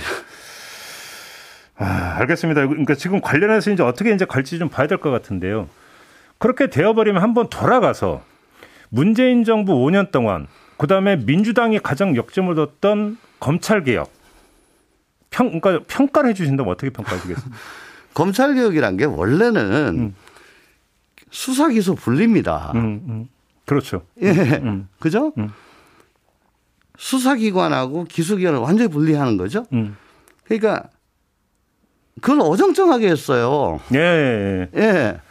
아, 1.77 2.15
알겠습니다. 2.19 2.65
그러니까 2.67 2.95
지금 2.95 3.19
관련해서 3.19 3.71
이제 3.71 3.83
어떻게 3.83 4.13
이제 4.13 4.23
갈지 4.25 4.57
좀 4.59 4.69
봐야 4.69 4.87
될 4.87 4.99
것 4.99 5.11
같은데요. 5.11 5.67
그렇게 6.37 6.69
되어버리면 6.69 7.21
한번 7.21 7.49
돌아가서 7.49 8.21
문재인 8.89 9.43
정부 9.43 9.73
5년 9.73 10.11
동안 10.11 10.47
그다음에 10.77 11.15
민주당이 11.17 11.79
가장 11.79 12.15
역점을 12.15 12.53
뒀던 12.55 13.17
검찰 13.39 13.83
개혁 13.83 14.11
평 15.29 15.59
그러니까 15.59 15.83
평가를 15.87 16.29
해 16.29 16.33
주신다면 16.33 16.71
어떻게 16.71 16.89
평가하시겠습니까? 16.89 17.57
검찰 18.13 18.55
개혁이란 18.55 18.97
게 18.97 19.05
원래는 19.05 19.97
음. 19.97 20.15
수사 21.29 21.67
기소 21.67 21.93
분리입니다. 21.95 22.71
음, 22.75 23.01
음. 23.07 23.29
그렇죠. 23.65 24.03
예, 24.21 24.31
음. 24.31 24.87
그죠? 24.99 25.33
음. 25.37 25.51
수사기관하고 26.97 28.05
기소기관을 28.05 28.59
완전히 28.59 28.89
분리하는 28.89 29.37
거죠. 29.37 29.65
음. 29.73 29.95
그러니까 30.45 30.89
그걸 32.21 32.41
어정쩡하게 32.41 33.09
했어요. 33.09 33.79
예. 33.93 33.99
예. 33.99 34.69
예. 34.75 35.21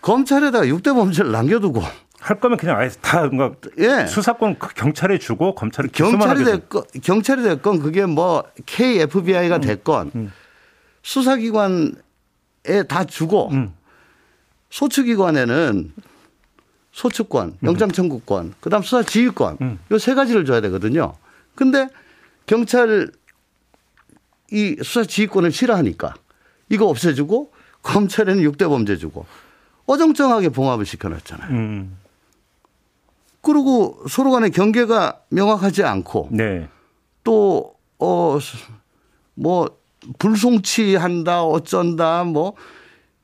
검찰에다가 0.00 0.66
6대 0.66 0.94
범죄를 0.94 1.32
남겨두고 1.32 1.82
할 2.20 2.40
거면 2.40 2.58
그냥 2.58 2.78
아예 2.78 2.90
다 3.00 3.26
뭔가 3.26 3.54
예. 3.78 4.06
수사권 4.06 4.58
그 4.58 4.74
경찰에 4.74 5.18
주고 5.18 5.54
검찰이 5.54 5.88
경찰이 5.88 6.44
됐건 6.44 6.82
경찰이 7.02 7.42
됐건 7.42 7.80
그게 7.80 8.06
뭐 8.06 8.44
KFBI가 8.66 9.56
음. 9.56 9.60
됐건 9.60 10.10
음. 10.14 10.32
수사기관에 11.02 11.92
다 12.88 13.04
주고 13.04 13.50
음. 13.50 13.72
소추기관에는 14.70 15.92
소추권, 16.92 17.58
음. 17.62 17.66
영장 17.66 17.90
청구권, 17.90 18.54
그다음 18.60 18.82
수사 18.82 19.02
지휘권 19.02 19.58
음. 19.60 19.78
요세 19.90 20.14
가지를 20.14 20.44
줘야 20.44 20.60
되거든요. 20.62 21.14
근데 21.54 21.88
경찰 22.46 23.10
이 24.50 24.76
수사 24.82 25.04
지휘권을 25.04 25.52
싫어하니까 25.52 26.14
이거 26.68 26.86
없애주고 26.86 27.52
검찰에는 27.82 28.42
6대 28.42 28.68
범죄 28.68 28.96
주고 28.96 29.26
어정쩡하게 29.86 30.48
봉합을 30.48 30.84
시켜놨잖아요. 30.84 31.50
음. 33.48 33.52
그리고 33.52 33.98
서로 34.08 34.30
간의 34.30 34.50
경계가 34.50 35.20
명확하지 35.30 35.84
않고 35.84 36.28
네. 36.32 36.68
또, 37.24 37.74
어, 37.98 38.38
뭐, 39.34 39.68
불송치한다, 40.18 41.42
어쩐다, 41.42 42.24
뭐. 42.24 42.54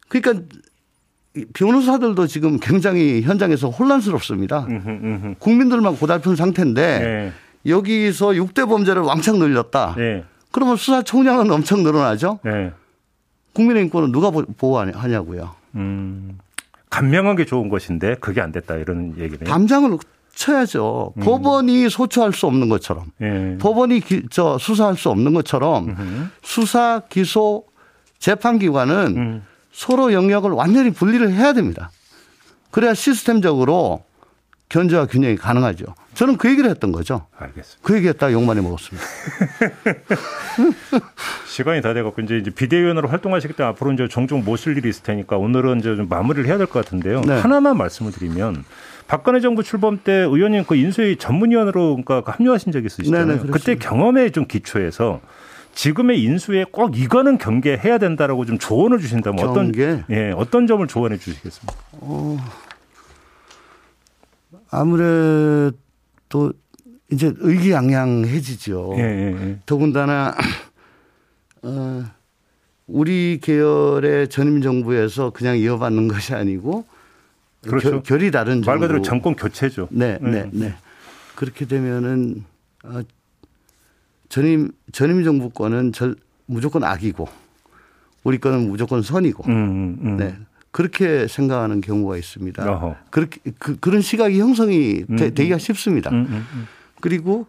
그러니까 0.08 0.44
변호사들도 1.54 2.26
지금 2.26 2.58
굉장히 2.58 3.22
현장에서 3.22 3.68
혼란스럽습니다. 3.68 4.66
국민들만 5.38 5.96
고달픈 5.96 6.36
상태인데 6.36 6.98
네. 6.98 7.32
여기서 7.66 8.28
6대 8.28 8.68
범죄를 8.68 9.02
왕창 9.02 9.38
늘렸다. 9.38 9.94
네. 9.96 10.24
그러면 10.52 10.76
수사총량은 10.76 11.50
엄청 11.50 11.82
늘어나죠. 11.82 12.38
네. 12.44 12.72
국민의 13.54 13.84
인권은 13.84 14.12
누가 14.12 14.30
보호하냐고요. 14.30 15.54
음, 15.76 16.38
감명하게 16.90 17.44
좋은 17.44 17.68
것인데 17.68 18.16
그게 18.16 18.40
안 18.40 18.52
됐다 18.52 18.76
이런 18.76 19.14
얘기네요. 19.18 19.44
담장을 19.44 19.98
쳐야죠. 20.34 21.14
음. 21.16 21.22
법원이 21.22 21.88
소추할 21.88 22.32
수 22.32 22.46
없는 22.46 22.68
것처럼, 22.68 23.06
예. 23.20 23.56
법원이 23.60 24.00
기, 24.00 24.22
저 24.30 24.58
수사할 24.58 24.96
수 24.96 25.10
없는 25.10 25.32
것처럼 25.32 25.88
음흠. 25.88 26.28
수사, 26.42 27.02
기소, 27.08 27.64
재판기관은 28.18 29.16
음. 29.16 29.46
서로 29.72 30.12
영역을 30.12 30.50
완전히 30.50 30.90
분리를 30.90 31.32
해야 31.32 31.52
됩니다. 31.52 31.90
그래야 32.70 32.94
시스템적으로 32.94 34.04
견제와 34.68 35.06
균형이 35.06 35.36
가능하죠. 35.36 35.84
저는 36.14 36.36
그 36.36 36.48
얘기를 36.48 36.70
했던 36.70 36.92
거죠. 36.92 37.26
알겠습니다. 37.36 37.80
그 37.82 37.96
얘기했다 37.96 38.32
욕 38.32 38.44
많이 38.44 38.60
먹었습니다. 38.60 39.06
시간이 41.46 41.82
다 41.82 41.94
돼갖고 41.94 42.22
이제 42.22 42.42
비대위원으로 42.54 43.08
활동하시기 43.08 43.54
때문에 43.54 43.70
앞으로 43.72 43.92
이제 43.92 44.08
종종 44.08 44.44
모실 44.44 44.76
일이 44.76 44.88
있을 44.88 45.02
테니까 45.02 45.36
오늘은 45.36 45.80
이제 45.80 45.94
좀 45.96 46.08
마무리를 46.08 46.46
해야 46.48 46.58
될 46.58 46.66
것 46.66 46.84
같은데요. 46.84 47.20
네. 47.22 47.38
하나만 47.38 47.76
말씀을 47.76 48.12
드리면 48.12 48.64
박근혜 49.06 49.40
정부 49.40 49.62
출범 49.62 49.98
때 50.02 50.12
의원님 50.12 50.64
그 50.64 50.76
인수위 50.76 51.16
전문위원으로 51.16 52.00
그러니까 52.04 52.32
합류하신 52.32 52.72
적이 52.72 52.86
있으시잖아요. 52.86 53.26
네네, 53.26 53.50
그때 53.50 53.76
경험에 53.76 54.30
좀 54.30 54.46
기초해서 54.46 55.20
지금의 55.74 56.22
인수에 56.22 56.64
꼭 56.70 56.96
이거는 56.96 57.38
경계해야 57.38 57.98
된다라고 57.98 58.44
좀 58.46 58.58
조언을 58.58 59.00
주신다면 59.00 59.52
경계? 59.52 59.84
어떤 59.90 60.04
예 60.10 60.32
어떤 60.36 60.66
점을 60.66 60.86
조언해 60.86 61.18
주시겠습니까? 61.18 61.74
어, 61.92 62.36
아무래도 64.70 65.72
이제 67.12 67.32
의기양양해지죠. 67.38 68.94
예, 68.96 69.02
예, 69.02 69.48
예. 69.48 69.58
더군다나 69.66 70.34
어, 71.62 72.04
우리 72.86 73.38
계열의 73.42 74.28
전임 74.28 74.60
정부에서 74.60 75.30
그냥 75.30 75.56
이어받는 75.58 76.08
것이 76.08 76.34
아니고 76.34 76.84
그렇죠. 77.62 78.02
결, 78.02 78.22
이 78.22 78.30
다른 78.30 78.62
정부. 78.62 78.70
말 78.70 78.78
그대로 78.78 79.02
정권 79.02 79.34
교체죠. 79.34 79.88
네, 79.90 80.18
네, 80.20 80.30
네. 80.30 80.50
네. 80.52 80.74
그렇게 81.34 81.66
되면은 81.66 82.44
어, 82.84 83.00
전임 84.28 84.70
전임 84.92 85.24
정부 85.24 85.50
거는 85.50 85.92
절, 85.92 86.16
무조건 86.46 86.84
악이고 86.84 87.28
우리 88.24 88.38
거는 88.38 88.68
무조건 88.68 89.02
선이고 89.02 89.44
음, 89.46 89.52
음. 89.52 89.98
음. 90.02 90.16
네 90.16 90.36
그렇게 90.74 91.28
생각하는 91.28 91.80
경우가 91.80 92.16
있습니다. 92.16 92.68
어허. 92.68 92.96
그렇게 93.10 93.40
그, 93.60 93.78
그런 93.78 94.00
시각이 94.00 94.40
형성이 94.40 95.04
음, 95.08 95.14
되, 95.14 95.26
음. 95.26 95.34
기가 95.34 95.56
쉽습니다. 95.56 96.10
음, 96.10 96.44
그리고 97.00 97.46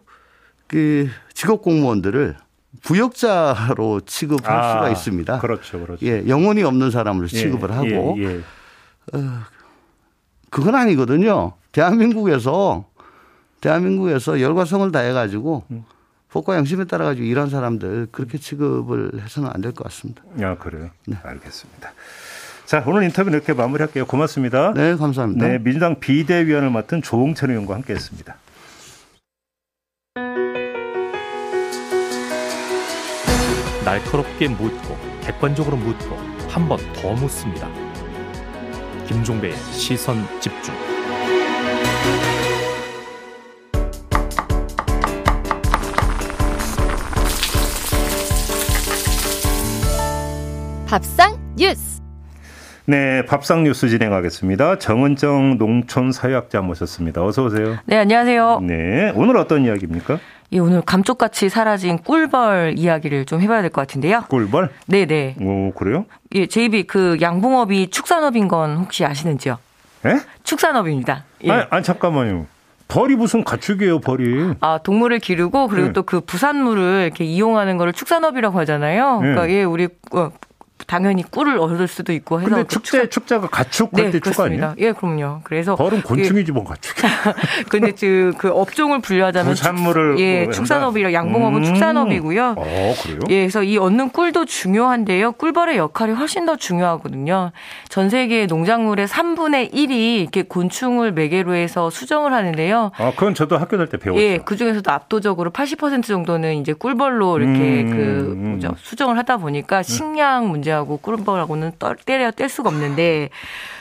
그 0.68 1.08
직업 1.34 1.60
공무원들을 1.62 2.36
부역자로 2.82 4.02
취급할 4.06 4.56
아, 4.56 4.72
수가 4.74 4.90
있습니다. 4.90 5.40
그렇죠, 5.40 5.80
그렇죠. 5.80 6.06
예, 6.06 6.22
영혼이 6.28 6.62
없는 6.62 6.92
사람을 6.92 7.24
예, 7.24 7.36
취급을 7.36 7.72
하고 7.72 8.14
예, 8.18 8.22
예. 8.22 8.36
어, 9.12 9.40
그건 10.50 10.76
아니거든요. 10.76 11.54
대한민국에서 11.72 12.88
대한민국에서 13.60 14.40
열과 14.40 14.64
성을 14.64 14.88
다해 14.92 15.12
가지고 15.12 15.64
법과 16.30 16.54
양심에 16.54 16.84
따라 16.84 17.06
가지고 17.06 17.26
일한 17.26 17.48
사람들 17.50 18.06
그렇게 18.12 18.38
취급을 18.38 19.20
해서는 19.20 19.50
안 19.52 19.62
될 19.62 19.72
것 19.72 19.82
같습니다. 19.84 20.22
아 20.42 20.56
그래요? 20.56 20.90
네. 21.08 21.16
알겠습니다. 21.24 21.92
자 22.66 22.82
오늘 22.86 23.04
인터뷰 23.04 23.30
이렇게 23.30 23.52
마무리할게요. 23.52 24.06
고맙습니다. 24.06 24.72
네 24.74 24.96
감사합니다. 24.96 25.46
네 25.46 25.58
민주당 25.58 26.00
비대위원을 26.00 26.70
맡은 26.70 27.00
조홍천 27.00 27.50
의원과 27.50 27.74
함께했습니다. 27.76 28.36
날카롭게 33.84 34.48
묻고 34.48 34.96
객관적으로 35.22 35.76
묻고 35.76 36.16
한 36.48 36.68
번 36.68 36.78
더 36.94 37.12
묻습니다. 37.12 37.68
김종배의 39.06 39.54
시선 39.72 40.24
집중. 40.40 40.74
밥상 50.86 51.36
뉴스. 51.56 51.85
네, 52.88 53.24
밥상 53.26 53.64
뉴스 53.64 53.88
진행하겠습니다. 53.88 54.78
정은정 54.78 55.58
농촌 55.58 56.12
사회학자 56.12 56.60
모셨습니다. 56.60 57.24
어서 57.24 57.44
오세요. 57.44 57.76
네, 57.84 57.96
안녕하세요. 57.98 58.60
네, 58.62 59.12
오늘 59.16 59.36
어떤 59.38 59.64
이야기입니까? 59.64 60.18
예, 60.52 60.60
오늘 60.60 60.82
감쪽같이 60.82 61.48
사라진 61.48 61.98
꿀벌 61.98 62.74
이야기를 62.76 63.24
좀 63.24 63.40
해봐야 63.40 63.62
될 63.62 63.70
것 63.70 63.80
같은데요. 63.80 64.22
꿀벌? 64.28 64.70
네네. 64.86 65.36
오, 65.40 65.72
그래요? 65.72 66.06
예, 66.36 66.46
제입이 66.46 66.84
그 66.84 67.16
양봉업이 67.20 67.90
축산업인 67.90 68.46
건 68.46 68.76
혹시 68.76 69.04
아시는지요? 69.04 69.58
예? 70.06 70.20
축산업입니다. 70.44 71.24
예. 71.42 71.50
아니, 71.50 71.64
아니, 71.70 71.82
잠깐만요. 71.82 72.46
벌이 72.86 73.16
무슨 73.16 73.42
가축이에요, 73.42 73.98
벌이. 73.98 74.54
아, 74.60 74.78
동물을 74.84 75.18
기르고 75.18 75.66
그리고 75.66 75.88
네. 75.88 75.92
또그 75.92 76.20
부산물을 76.20 77.02
이렇게 77.06 77.24
이용하는 77.24 77.78
거를 77.78 77.92
축산업이라고 77.92 78.56
하잖아요. 78.60 79.18
그러니까 79.18 79.46
네. 79.46 79.54
예, 79.54 79.64
우리 79.64 79.88
어, 80.12 80.30
당연히 80.86 81.22
꿀을 81.22 81.58
얻을 81.58 81.88
수도 81.88 82.12
있고 82.12 82.40
해서. 82.40 82.50
근데 82.50 82.68
축제 82.68 83.02
축사... 83.02 83.08
축자가 83.08 83.48
가축 83.48 83.90
네, 83.92 84.02
할때 84.02 84.20
축 84.20 84.38
아니에요? 84.38 84.74
예, 84.78 84.92
그럼요. 84.92 85.40
그래서 85.42 85.74
벌은 85.74 86.02
곤충이지 86.02 86.52
뭐 86.52 86.64
가축. 86.64 86.94
근데 87.68 87.92
그, 87.92 88.32
그 88.38 88.50
업종을 88.50 89.00
분류하자면 89.00 89.54
부산물을 89.54 90.18
예, 90.20 90.44
뭐 90.44 90.52
축산업이라 90.52 91.12
양봉업은 91.12 91.58
음. 91.60 91.64
축산업이고요. 91.64 92.54
어, 92.56 92.94
그래요? 93.02 93.18
예, 93.30 93.40
그래서 93.40 93.62
이 93.62 93.78
얻는 93.78 94.10
꿀도 94.10 94.44
중요한데요. 94.44 95.32
꿀벌의 95.32 95.78
역할이 95.78 96.12
훨씬 96.12 96.44
더 96.44 96.56
중요하거든요. 96.56 97.52
전 97.88 98.10
세계 98.10 98.46
농작물의 98.46 99.08
3분의 99.08 99.72
1이 99.72 100.20
이렇게 100.20 100.42
곤충을 100.42 101.12
매개로 101.12 101.54
해서 101.54 101.90
수정을 101.90 102.32
하는데요. 102.34 102.92
아, 102.96 103.10
그건 103.12 103.34
저도 103.34 103.56
학교 103.56 103.76
다닐 103.76 103.88
때 103.88 103.96
배웠어요. 103.96 104.22
예, 104.22 104.38
그 104.38 104.56
중에서도 104.56 104.88
압도적으로 104.90 105.50
80% 105.50 106.04
정도는 106.04 106.56
이제 106.56 106.74
꿀벌로 106.74 107.38
이렇게 107.38 107.82
음, 107.82 107.90
그 107.90 108.34
뭐죠? 108.36 108.74
수정을 108.78 109.16
하다 109.18 109.38
보니까 109.38 109.82
식량 109.82 110.48
문제 110.48 110.65
하고 110.70 110.96
꿀벌하고는 110.98 111.72
때려 112.04 112.30
뗄 112.30 112.48
수가 112.48 112.70
없는데 112.70 113.30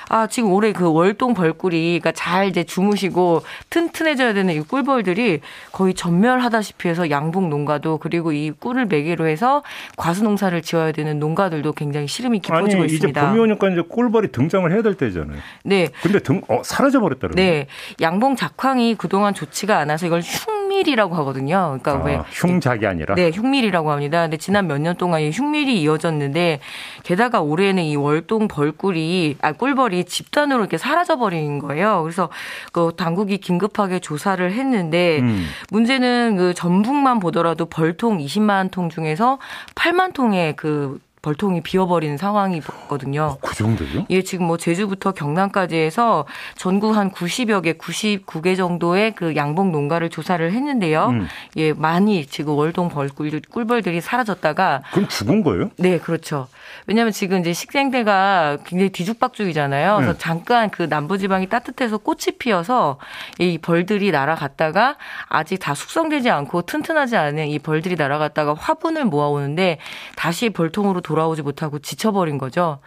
아, 0.09 0.27
지금 0.27 0.51
올해 0.51 0.71
그 0.71 0.91
월동 0.91 1.33
벌꿀이 1.33 1.99
그러니까 1.99 2.11
잘 2.11 2.47
이제 2.47 2.63
주무시고 2.63 3.43
튼튼해져야 3.69 4.33
되는 4.33 4.53
이 4.53 4.61
꿀벌들이 4.61 5.41
거의 5.71 5.93
전멸하다시피 5.93 6.87
해서 6.87 7.09
양봉 7.09 7.49
농가도 7.49 7.97
그리고 7.97 8.31
이 8.31 8.51
꿀을 8.51 8.85
매개로 8.85 9.27
해서 9.27 9.63
과수 9.97 10.23
농사를 10.23 10.61
지어야 10.61 10.91
되는 10.91 11.19
농가들도 11.19 11.73
굉장히 11.73 12.07
시름이 12.07 12.39
깊어지고 12.39 12.83
아니, 12.83 12.93
있습니다. 12.93 13.19
이제 13.19 13.27
봄이 13.27 13.39
오니까 13.39 13.69
이제 13.69 13.81
꿀벌이 13.87 14.31
등장을 14.31 14.71
해야 14.71 14.81
될 14.81 14.95
때잖아요. 14.95 15.39
네. 15.63 15.87
근데 16.01 16.19
등, 16.19 16.41
어, 16.47 16.61
사라져 16.63 16.99
버렸다는 16.99 17.35
네. 17.35 17.67
양봉 18.01 18.35
작황이 18.35 18.95
그동안 18.95 19.33
좋지가 19.33 19.79
않아서 19.79 20.05
이걸 20.05 20.21
흉 20.21 20.54
밀이라고 20.75 21.15
하거든요. 21.15 21.77
그러니까 21.81 21.91
아, 21.93 22.03
왜 22.05 22.21
흉작이 22.31 22.85
아니라 22.85 23.15
네, 23.15 23.31
흉밀이라고 23.31 23.91
합니다. 23.91 24.21
근데 24.23 24.37
지난 24.37 24.67
몇 24.67 24.77
년 24.77 24.95
동안 24.97 25.21
이 25.21 25.31
흉밀이 25.31 25.81
이어졌는데 25.81 26.59
게다가 27.03 27.41
올해는 27.41 27.83
이 27.83 27.95
월동 27.95 28.47
벌꿀이 28.47 29.37
아 29.41 29.53
꿀벌이 29.53 30.03
집단으로 30.05 30.59
이렇게 30.59 30.77
사라져 30.77 31.17
버린 31.17 31.59
거예요. 31.59 32.01
그래서 32.03 32.29
그 32.71 32.91
당국이 32.97 33.37
긴급하게 33.37 33.99
조사를 33.99 34.51
했는데 34.51 35.19
음. 35.21 35.47
문제는 35.71 36.35
그 36.37 36.53
전북만 36.53 37.19
보더라도 37.19 37.65
벌통 37.65 38.17
20만 38.19 38.69
통 38.71 38.89
중에서 38.89 39.39
8만 39.75 40.13
통의 40.13 40.55
그 40.55 40.99
벌통이 41.25 41.61
비어버리는 41.61 42.17
상황이거든요. 42.17 43.21
어, 43.23 43.37
그 43.41 43.55
정도요? 43.55 44.05
예, 44.11 44.21
지금 44.21 44.45
뭐 44.45 44.57
제주부터 44.57 45.11
경남까지 45.11 45.75
해서 45.75 46.27
전국 46.55 46.95
한 46.95 47.09
90여 47.09 47.63
개, 47.63 47.73
99개 47.73 48.55
정도의 48.55 49.15
그 49.15 49.35
양봉 49.35 49.71
농가를 49.71 50.11
조사를 50.11 50.51
했는데요. 50.51 51.07
음. 51.07 51.27
예, 51.57 51.73
많이 51.73 52.27
지금 52.27 52.53
월동 52.53 52.89
벌꿀 52.89 53.41
꿀벌들이 53.49 54.01
사라졌다가 54.01 54.83
그럼 54.91 55.07
죽은 55.07 55.43
거예요? 55.43 55.71
네, 55.77 55.97
그렇죠. 55.97 56.47
왜냐하면 56.87 57.11
지금 57.11 57.39
이제 57.39 57.53
식생대가 57.53 58.57
굉장히 58.65 58.89
뒤죽박죽이잖아요. 58.91 59.95
그래서 59.95 60.13
네. 60.13 60.19
잠깐 60.19 60.69
그 60.69 60.83
남부지방이 60.83 61.47
따뜻해서 61.47 61.97
꽃이 61.97 62.37
피어서 62.37 62.99
이 63.39 63.57
벌들이 63.57 64.11
날아갔다가 64.11 64.97
아직 65.27 65.57
다 65.57 65.73
숙성되지 65.73 66.29
않고 66.29 66.63
튼튼하지 66.63 67.17
않은 67.17 67.47
이 67.47 67.59
벌들이 67.59 67.95
날아갔다가 67.95 68.53
화분을 68.53 69.05
모아오는데 69.05 69.79
다시 70.15 70.49
벌통으로 70.49 71.01
돌아오지 71.01 71.41
못하고 71.41 71.79
지쳐버린 71.79 72.37
거죠. 72.37 72.79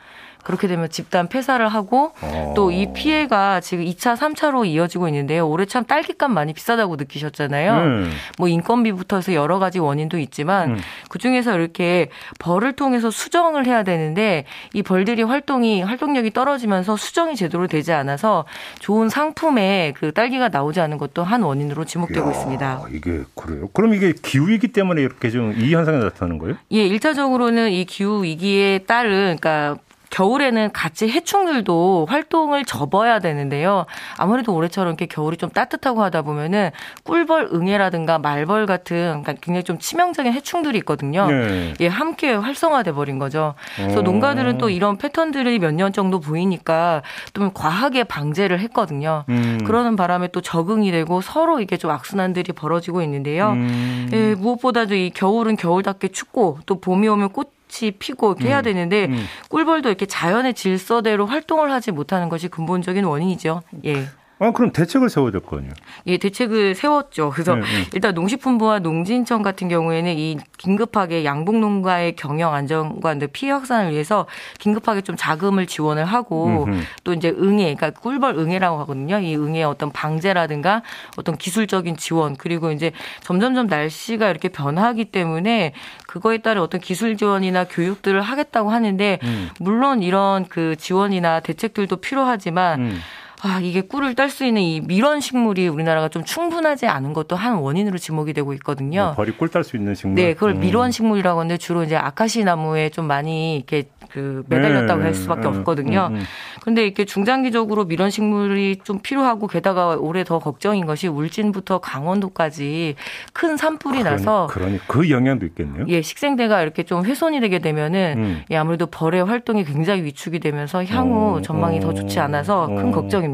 그렇게 0.49 0.67
되면 0.67 0.89
집단 0.89 1.29
폐사를 1.29 1.67
하고 1.69 2.13
어. 2.23 2.55
또이 2.57 2.95
피해가 2.95 3.61
지금 3.61 3.85
2차, 3.85 4.17
3차로 4.17 4.67
이어지고 4.67 5.07
있는데요. 5.09 5.47
올해 5.49 5.67
참 5.67 5.85
딸기값 5.85 6.31
많이 6.31 6.55
비싸다고 6.55 6.97
느끼셨잖아요. 6.97 7.75
음. 7.75 8.11
뭐 8.39 8.49
인건비부터 8.49 9.17
해서 9.17 9.35
여러 9.35 9.59
가지 9.59 9.79
원인도 9.79 10.19
있지만 10.19 10.71
음. 10.71 10.79
그중에서 11.11 11.55
이렇게 11.55 12.09
벌을 12.39 12.73
통해서 12.73 13.11
수정을 13.11 13.67
해야 13.67 13.83
되는데 13.83 14.47
이 14.73 14.83
벌들이 14.83 15.23
활동이 15.23 15.83
활동력이 15.83 16.31
떨어지면서 16.33 16.97
수정이 16.97 17.37
제대로 17.37 17.67
되지 17.67 17.93
않아서 17.93 18.47
좋은 18.81 19.11
상품에 19.11 19.93
그 19.99 20.13
딸기가 20.13 20.49
나오지 20.49 20.81
않은 20.81 20.97
것도 20.99 21.25
한 21.25 21.43
원인으로 21.43 21.85
지목되고 21.85 22.27
이야, 22.27 22.33
있습니다. 22.33 22.83
이게 22.93 23.21
그래요? 23.35 23.69
그럼 23.75 23.93
이게 23.93 24.15
기후 24.23 24.49
위기 24.49 24.69
때문에 24.69 25.03
이렇게 25.03 25.29
좀 25.31 25.59
이 25.59 25.75
현상이 25.75 25.99
나타나는 25.99 26.39
거예요? 26.39 26.57
예, 26.73 26.87
일차적으로는 26.87 27.73
이 27.73 27.85
기후 27.85 28.23
위기에 28.23 28.79
따른 28.87 29.37
그러니까 29.37 29.77
겨울에는 30.11 30.73
같이 30.73 31.09
해충들도 31.09 32.07
활동을 32.09 32.65
접어야 32.65 33.19
되는데요. 33.19 33.87
아무래도 34.17 34.55
올해처럼 34.55 34.91
이렇게 34.93 35.07
겨울이 35.07 35.37
좀 35.37 35.51
따뜻하고 35.51 36.03
하다 36.03 36.23
보면은 36.23 36.71
꿀벌, 37.05 37.51
응애라든가 37.53 38.19
말벌 38.19 38.67
같은 38.67 39.23
그러니까 39.23 39.35
굉장히 39.41 39.65
좀 39.65 39.79
치명적인 39.79 40.33
해충들이 40.33 40.79
있거든요. 40.79 41.27
네. 41.31 41.75
예, 41.81 41.87
함께 41.87 42.33
활성화돼 42.35 42.93
버린 42.93 43.19
거죠. 43.19 43.55
그래서 43.77 44.01
어. 44.01 44.03
농가들은 44.03 44.59
또 44.59 44.71
이런 44.71 44.97
패턴들이 44.99 45.59
몇 45.59 45.79
년 45.79 45.93
정도 45.93 46.19
보이니까 46.19 47.03
좀 47.35 47.53
과하게 47.55 48.03
방제를 48.05 48.59
했거든요. 48.61 49.25
음. 49.29 49.61
그러는 49.65 49.95
바람에 49.95 50.29
또 50.29 50.41
적응이 50.41 50.91
되고 50.91 51.21
서로 51.21 51.61
이게 51.61 51.77
좀 51.77 51.91
악순환들이 51.93 52.53
벌어지고 52.55 53.03
있는데요. 53.03 53.51
음. 53.53 54.09
예, 54.13 54.35
무엇보다도 54.35 54.95
이 54.97 55.11
겨울은 55.11 55.55
겨울답게 55.57 56.09
춥고 56.09 56.59
또 56.67 56.81
봄이 56.81 57.07
오면 57.07 57.29
꽃 57.31 57.53
꽃이 57.69 57.93
피고 57.93 58.33
이렇게 58.33 58.45
음. 58.45 58.49
해야 58.49 58.63
되는데 58.63 59.07
음. 59.07 59.25
꿀벌도 59.49 59.89
이렇게 59.89 60.07
자연의 60.07 60.55
질서대로 60.55 61.27
활동을 61.27 61.71
하지 61.71 61.93
못하는 61.93 62.29
것이 62.29 62.49
근본적인 62.49 63.05
원인이죠. 63.05 63.63
예. 63.85 64.07
아, 64.41 64.53
그럼 64.53 64.71
대책을 64.73 65.11
세워야 65.11 65.33
거 65.41 65.57
아니에요? 65.59 65.73
예, 66.07 66.17
대책을 66.17 66.75
세웠죠. 66.75 67.31
그래서 67.31 67.57
네, 67.57 67.63
네. 67.63 67.67
일단 67.93 68.15
농식품부와 68.15 68.79
농진청 68.79 69.43
같은 69.43 69.69
경우에는 69.69 70.17
이 70.17 70.39
긴급하게 70.59 71.25
양봉 71.25 71.61
농가의 71.61 72.15
경영 72.15 72.55
안정과 72.55 73.17
피해 73.33 73.51
확산을 73.51 73.93
위해서 73.93 74.27
긴급하게 74.59 75.01
좀 75.01 75.17
자금을 75.17 75.67
지원을 75.67 76.05
하고 76.05 76.65
음흠. 76.65 76.81
또 77.05 77.13
이제 77.13 77.31
응애, 77.31 77.75
그러니까 77.75 77.91
꿀벌 77.91 78.37
응애라고 78.37 78.79
하거든요. 78.81 79.19
이 79.19 79.35
응애 79.37 79.65
어떤 79.65 79.91
방제라든가 79.91 80.83
어떤 81.17 81.37
기술적인 81.37 81.97
지원 81.97 82.37
그리고 82.37 82.71
이제 82.71 82.93
점점점 83.21 83.67
날씨가 83.67 84.31
이렇게 84.31 84.49
변하기 84.49 85.07
때문에 85.07 85.73
그거에 86.07 86.39
따른 86.39 86.63
어떤 86.63 86.81
기술 86.81 87.17
지원이나 87.17 87.65
교육들을 87.65 88.21
하겠다고 88.21 88.71
하는데 88.71 89.19
음. 89.23 89.49
물론 89.59 90.03
이런 90.03 90.47
그 90.49 90.77
지원이나 90.77 91.41
대책들도 91.41 91.97
필요하지만 91.97 92.81
음. 92.81 92.99
아, 93.43 93.61
이게 93.63 93.83
꿀을 93.83 94.15
딸 94.15 94.31
수 94.31 94.45
있는 94.45 94.63
이 94.63 94.81
밀원 94.81 95.21
식물이 95.21 95.69
우리나라가 95.69 96.09
좀 96.09 96.25
충분하지 96.25 96.87
않은 96.87 97.13
것도 97.13 97.37
한 97.37 97.57
원인으로 97.57 97.99
지목이 97.99 98.33
되고 98.33 98.53
있거든요. 98.55 99.11
네, 99.11 99.17
벌이 99.17 99.33
꿀 99.33 99.49
딸 99.49 99.63
수 99.65 99.77
있는 99.77 99.95
식물. 99.95 100.17
네, 100.17 100.35
그걸 100.35 100.53
음. 100.53 100.61
밀원 100.61 100.91
식물이라고 100.91 101.41
하는데 101.41 101.57
주로 101.57 101.85
이제 101.85 101.97
아카시 101.97 102.45
나무에 102.45 102.91
좀 102.91 103.07
많이 103.07 103.57
이렇게 103.57 103.85
그 104.11 104.43
매달렸다고 104.49 105.01
네, 105.01 105.05
할 105.05 105.15
수밖에 105.15 105.43
네, 105.43 105.49
없거든요. 105.49 106.09
음, 106.11 106.17
음. 106.17 106.23
근데 106.63 106.83
이렇게 106.83 107.05
중장기적으로 107.05 107.85
밀원 107.85 108.11
식물이 108.11 108.81
좀 108.83 109.01
필요하고 109.01 109.47
게다가 109.47 109.97
올해 109.97 110.25
더 110.25 110.39
걱정인 110.39 110.87
것이 110.87 111.09
울진부터 111.09 111.79
강원도까지 111.81 112.97
큰 113.33 113.57
산불이 113.57 113.99
그러니, 113.99 114.17
나서 114.17 114.47
그러니 114.51 114.79
그 114.87 115.11
영향도 115.11 115.47
있겠네요. 115.47 115.85
예, 115.89 116.03
식생대가 116.03 116.63
이렇게 116.63 116.83
좀 116.83 117.05
훼손이 117.05 117.41
되게 117.41 117.59
되면은 117.59 118.15
음. 118.17 118.43
예, 118.51 118.57
아무래도 118.57 118.87
벌의 118.87 119.25
활동이 119.25 119.65
굉장히 119.65 120.03
위축이 120.05 120.41
되면서 120.41 120.85
향후 120.85 121.37
어, 121.37 121.43
전망이 121.43 121.79
어, 121.79 121.81
더 121.81 121.95
좋지 121.95 122.19
않아서 122.19 122.65
어. 122.65 122.67
큰 122.67 122.91
걱정입니다. 122.91 123.28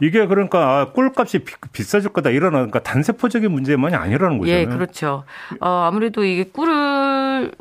이게 0.00 0.26
그러니까 0.26 0.80
아, 0.80 0.92
꿀값이 0.92 1.44
비 1.72 1.82
싸질 1.82 2.12
거다 2.12 2.30
이런 2.30 2.52
그러니까 2.52 2.80
단세포적인 2.80 3.50
문제만이 3.50 3.94
아니라는 3.94 4.38
거죠. 4.38 4.50
예, 4.50 4.64
그렇죠. 4.66 5.24
어, 5.60 5.68
아무래도 5.88 6.24
이게 6.24 6.44
꿀을 6.44 6.74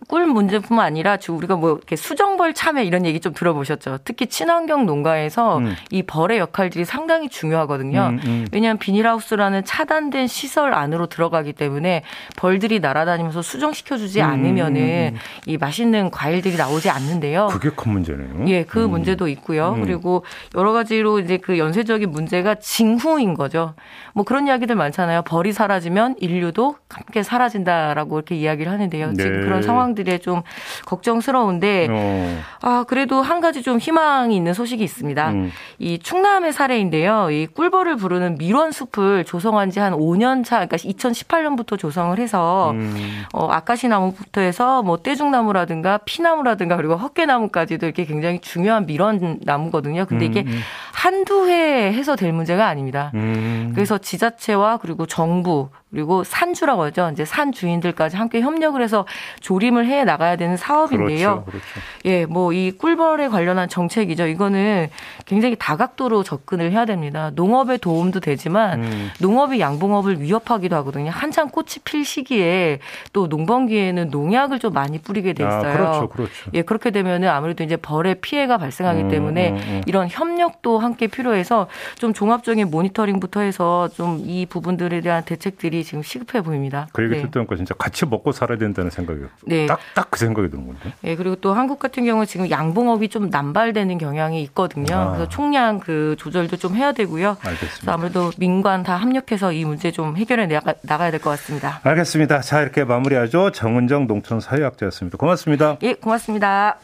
꿀 0.08 0.26
문제뿐만 0.26 0.86
아니라 0.86 1.18
지금 1.18 1.38
우리가 1.38 1.56
뭐 1.56 1.72
이렇게 1.72 1.96
수정벌 1.96 2.54
참외 2.54 2.84
이런 2.84 3.06
얘기 3.06 3.20
좀 3.20 3.34
들어보셨죠. 3.34 4.00
특히 4.04 4.28
친환경 4.28 4.86
농가에서 4.86 5.60
음. 5.60 5.76
이 5.92 6.04
벌의 6.04 6.40
역할들이 6.40 6.86
상당히 6.86 7.30
중요하거든요. 7.30 8.10
음, 8.14 8.20
음. 8.26 8.48
왜냐하면 8.52 8.78
비닐하우스라는 8.80 9.64
차단된 9.66 10.28
시설 10.28 10.74
안으로 10.74 11.08
들어가기 11.08 11.54
때문에 11.54 12.04
벌들이 12.36 12.80
날아다니면서 12.80 13.42
수정시켜주지 13.42 14.22
음, 14.22 14.26
않으면은 14.26 14.82
음, 14.82 15.16
음. 15.16 15.20
이 15.46 15.58
맛있는 15.58 16.12
과일들이 16.12 16.58
나오지 16.58 16.90
않는데요. 16.90 17.48
그게 17.48 17.70
큰 17.70 17.94
문제네요. 17.94 18.48
예, 18.48 18.64
그 18.64 18.80
문제도 18.80 19.28
있고요. 19.28 19.78
그리고 19.82 20.24
여러 20.56 20.72
가지로 20.72 21.20
이제 21.20 21.38
그 21.38 21.58
연쇄적인 21.58 22.10
문제가 22.10 22.56
징후인 22.56 23.34
거죠. 23.34 23.74
뭐 24.14 24.24
그런 24.26 24.48
이야기들 24.48 24.76
많잖아요. 24.76 25.22
벌이 25.24 25.54
사라지면 25.54 26.16
인류도 26.20 26.76
함께 26.90 27.24
사라진다라고 27.24 28.18
이렇게 28.18 28.36
이야기를 28.36 28.72
하는데요. 28.72 29.12
네. 29.14 29.24
지금 29.24 29.42
그런 29.42 29.62
상황들에 29.70 30.20
좀 30.20 30.44
걱정스러운데 30.86 31.88
어. 31.90 32.40
아, 32.62 32.86
그래도 32.88 33.22
한 33.22 33.42
가지 33.42 33.64
좀 33.64 33.80
희망이 33.80 34.36
있는 34.36 34.54
소식이 34.54 34.84
있습니다. 34.84 35.32
음. 35.32 35.52
이 35.80 35.98
충남의 35.98 36.54
사례인데요. 36.54 37.32
이 37.32 37.48
꿀벌을 37.48 37.96
부르는 37.96 38.38
밀원 38.38 38.72
숲을 38.72 39.26
조성한 39.26 39.72
지 39.72 39.80
한 39.80 39.94
5년 39.94 40.44
차, 40.44 40.66
그러니까 40.66 40.78
2018년부터 40.78 41.78
조성을 41.78 42.18
해서 42.20 42.72
음. 42.72 43.24
어, 43.34 43.48
아카시 43.50 43.88
나무부터 43.88 44.42
해서 44.42 44.84
뭐 44.84 44.98
떼죽나무라든가 44.98 46.00
피나무라든가 46.00 46.76
그리고 46.76 46.96
헛개나무까지도 46.96 47.86
이렇게 47.86 48.06
굉장히 48.06 48.40
중요한 48.40 48.86
밀원 48.86 49.40
나무거든요. 49.42 50.06
근데 50.06 50.26
이게 50.26 50.42
음. 50.42 50.48
음. 50.48 50.60
한두 50.94 51.48
해 51.48 51.94
해서 51.94 52.16
될 52.16 52.34
문제가 52.34 52.68
아닙니다. 52.68 53.12
음. 53.14 53.72
그래서 53.74 53.98
지자체와 53.98 54.78
그리고 54.78 55.06
정부 55.06 55.70
그리고 55.92 56.24
산주라고 56.24 56.84
하죠. 56.84 57.10
이제 57.14 57.26
산 57.26 57.52
주인들까지 57.52 58.16
함께 58.16 58.42
협력을 58.42 58.80
해서 58.82 59.06
조 59.40 59.59
림을 59.60 59.86
해 59.86 60.04
나가야 60.04 60.36
되는 60.36 60.58
사업인데요. 60.58 61.44
그렇죠, 61.44 61.46
그렇죠. 61.46 61.66
예, 62.06 62.26
뭐 62.26 62.50
이 62.54 62.72
꿀벌에 62.72 63.28
관련한 63.28 63.70
정책이죠. 63.70 64.26
이거는 64.28 64.90
굉장히 65.26 65.56
다각도로 65.60 66.24
접근을 66.24 66.72
해야 66.72 66.86
됩니다. 66.86 67.32
농업에 67.36 67.78
도움도 67.78 68.22
되지만 68.22 68.82
음. 68.84 69.10
농업이 69.20 69.60
양봉업을 69.60 70.22
위협하기도 70.22 70.76
하거든요. 70.78 71.12
한창 71.12 71.50
꽃이 71.50 71.76
필 71.84 72.04
시기에 72.06 72.80
또 73.14 73.28
농번기에는 73.28 74.10
농약을 74.10 74.60
좀 74.60 74.74
많이 74.74 75.00
뿌리게 75.00 75.34
돼 75.34 75.44
있어요. 75.44 75.70
아, 75.70 75.74
그렇죠, 75.74 76.10
그렇죠. 76.10 76.32
예, 76.54 76.62
그렇게 76.64 76.92
되면은 76.92 77.28
아무래도 77.28 77.64
이제 77.64 77.76
벌의 77.78 78.16
피해가 78.22 78.58
발생하기 78.58 79.02
음, 79.04 79.10
때문에 79.10 79.50
음, 79.52 79.56
음. 79.58 79.82
이런 79.86 80.08
협력도 80.10 80.80
함께 80.80 81.08
필요해서 81.08 81.68
좀 81.98 82.14
종합적인 82.14 82.70
모니터링부터 82.72 83.42
해서 83.42 83.90
좀 83.96 84.20
이 84.30 84.46
부분들에 84.46 85.02
대한 85.02 85.24
대책들이 85.24 85.84
지금 85.84 86.04
시급해 86.04 86.42
보입니다. 86.42 86.88
그 86.94 87.04
얘기 87.04 87.16
네. 87.16 87.22
듣다 87.22 87.32
보니까 87.40 87.56
진짜 87.56 87.74
같이 87.76 88.06
먹고 88.06 88.32
살아야 88.32 88.58
된다는 88.58 88.92
생각이 88.92 89.22
네. 89.50 89.66
딱딱 89.66 90.10
그 90.12 90.20
생각이 90.20 90.50
드는 90.50 90.66
건데. 90.68 90.94
네, 91.02 91.16
그리고 91.16 91.36
또 91.36 91.54
한국 91.54 91.80
같은 91.80 92.06
경우 92.06 92.26
지금 92.26 92.50
양봉업이 92.50 93.10
좀 93.10 93.30
남발되는 93.30 93.98
경향이 93.98 94.42
있거든요. 94.44 94.96
아. 94.96 95.08
그래서 95.12 95.28
총량 95.30 95.80
그 95.80 96.16
조절도 96.18 96.58
좀 96.58 96.76
해야 96.76 96.92
되고요. 96.92 97.38
알겠습니다. 97.42 97.94
아무래도 97.94 98.32
민관 98.38 98.84
다 98.84 98.96
합력해서 98.96 99.52
이 99.52 99.66
문제 99.66 99.92
좀 99.92 100.16
해결해 100.18 100.48
나가, 100.48 100.74
나가야 100.84 101.12
될 101.12 101.20
것 101.20 101.32
같습니다. 101.32 101.80
알겠습니다. 101.84 102.40
자 102.42 102.62
이렇게 102.62 102.84
마무리하죠. 102.84 103.52
정은정 103.52 104.08
농촌 104.08 104.40
사회학자였습니다. 104.40 105.18
고맙습니다. 105.18 105.78
예, 105.82 105.94
고맙습니다. 105.94 106.78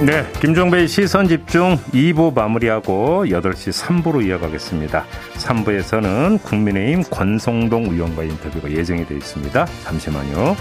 네, 0.00 0.24
김종배의 0.40 0.86
시선 0.86 1.26
집중 1.26 1.76
2부 1.92 2.32
마무리하고 2.32 3.24
8시 3.26 3.72
3부로 3.72 4.24
이어가겠습니다. 4.24 5.04
3부에서는 5.34 6.40
국민의힘 6.44 7.02
권성동 7.10 7.86
의원과 7.86 8.22
인터뷰가 8.22 8.70
예정이 8.70 9.06
되어 9.06 9.16
있습니다. 9.16 9.66
잠시만요. 9.82 10.54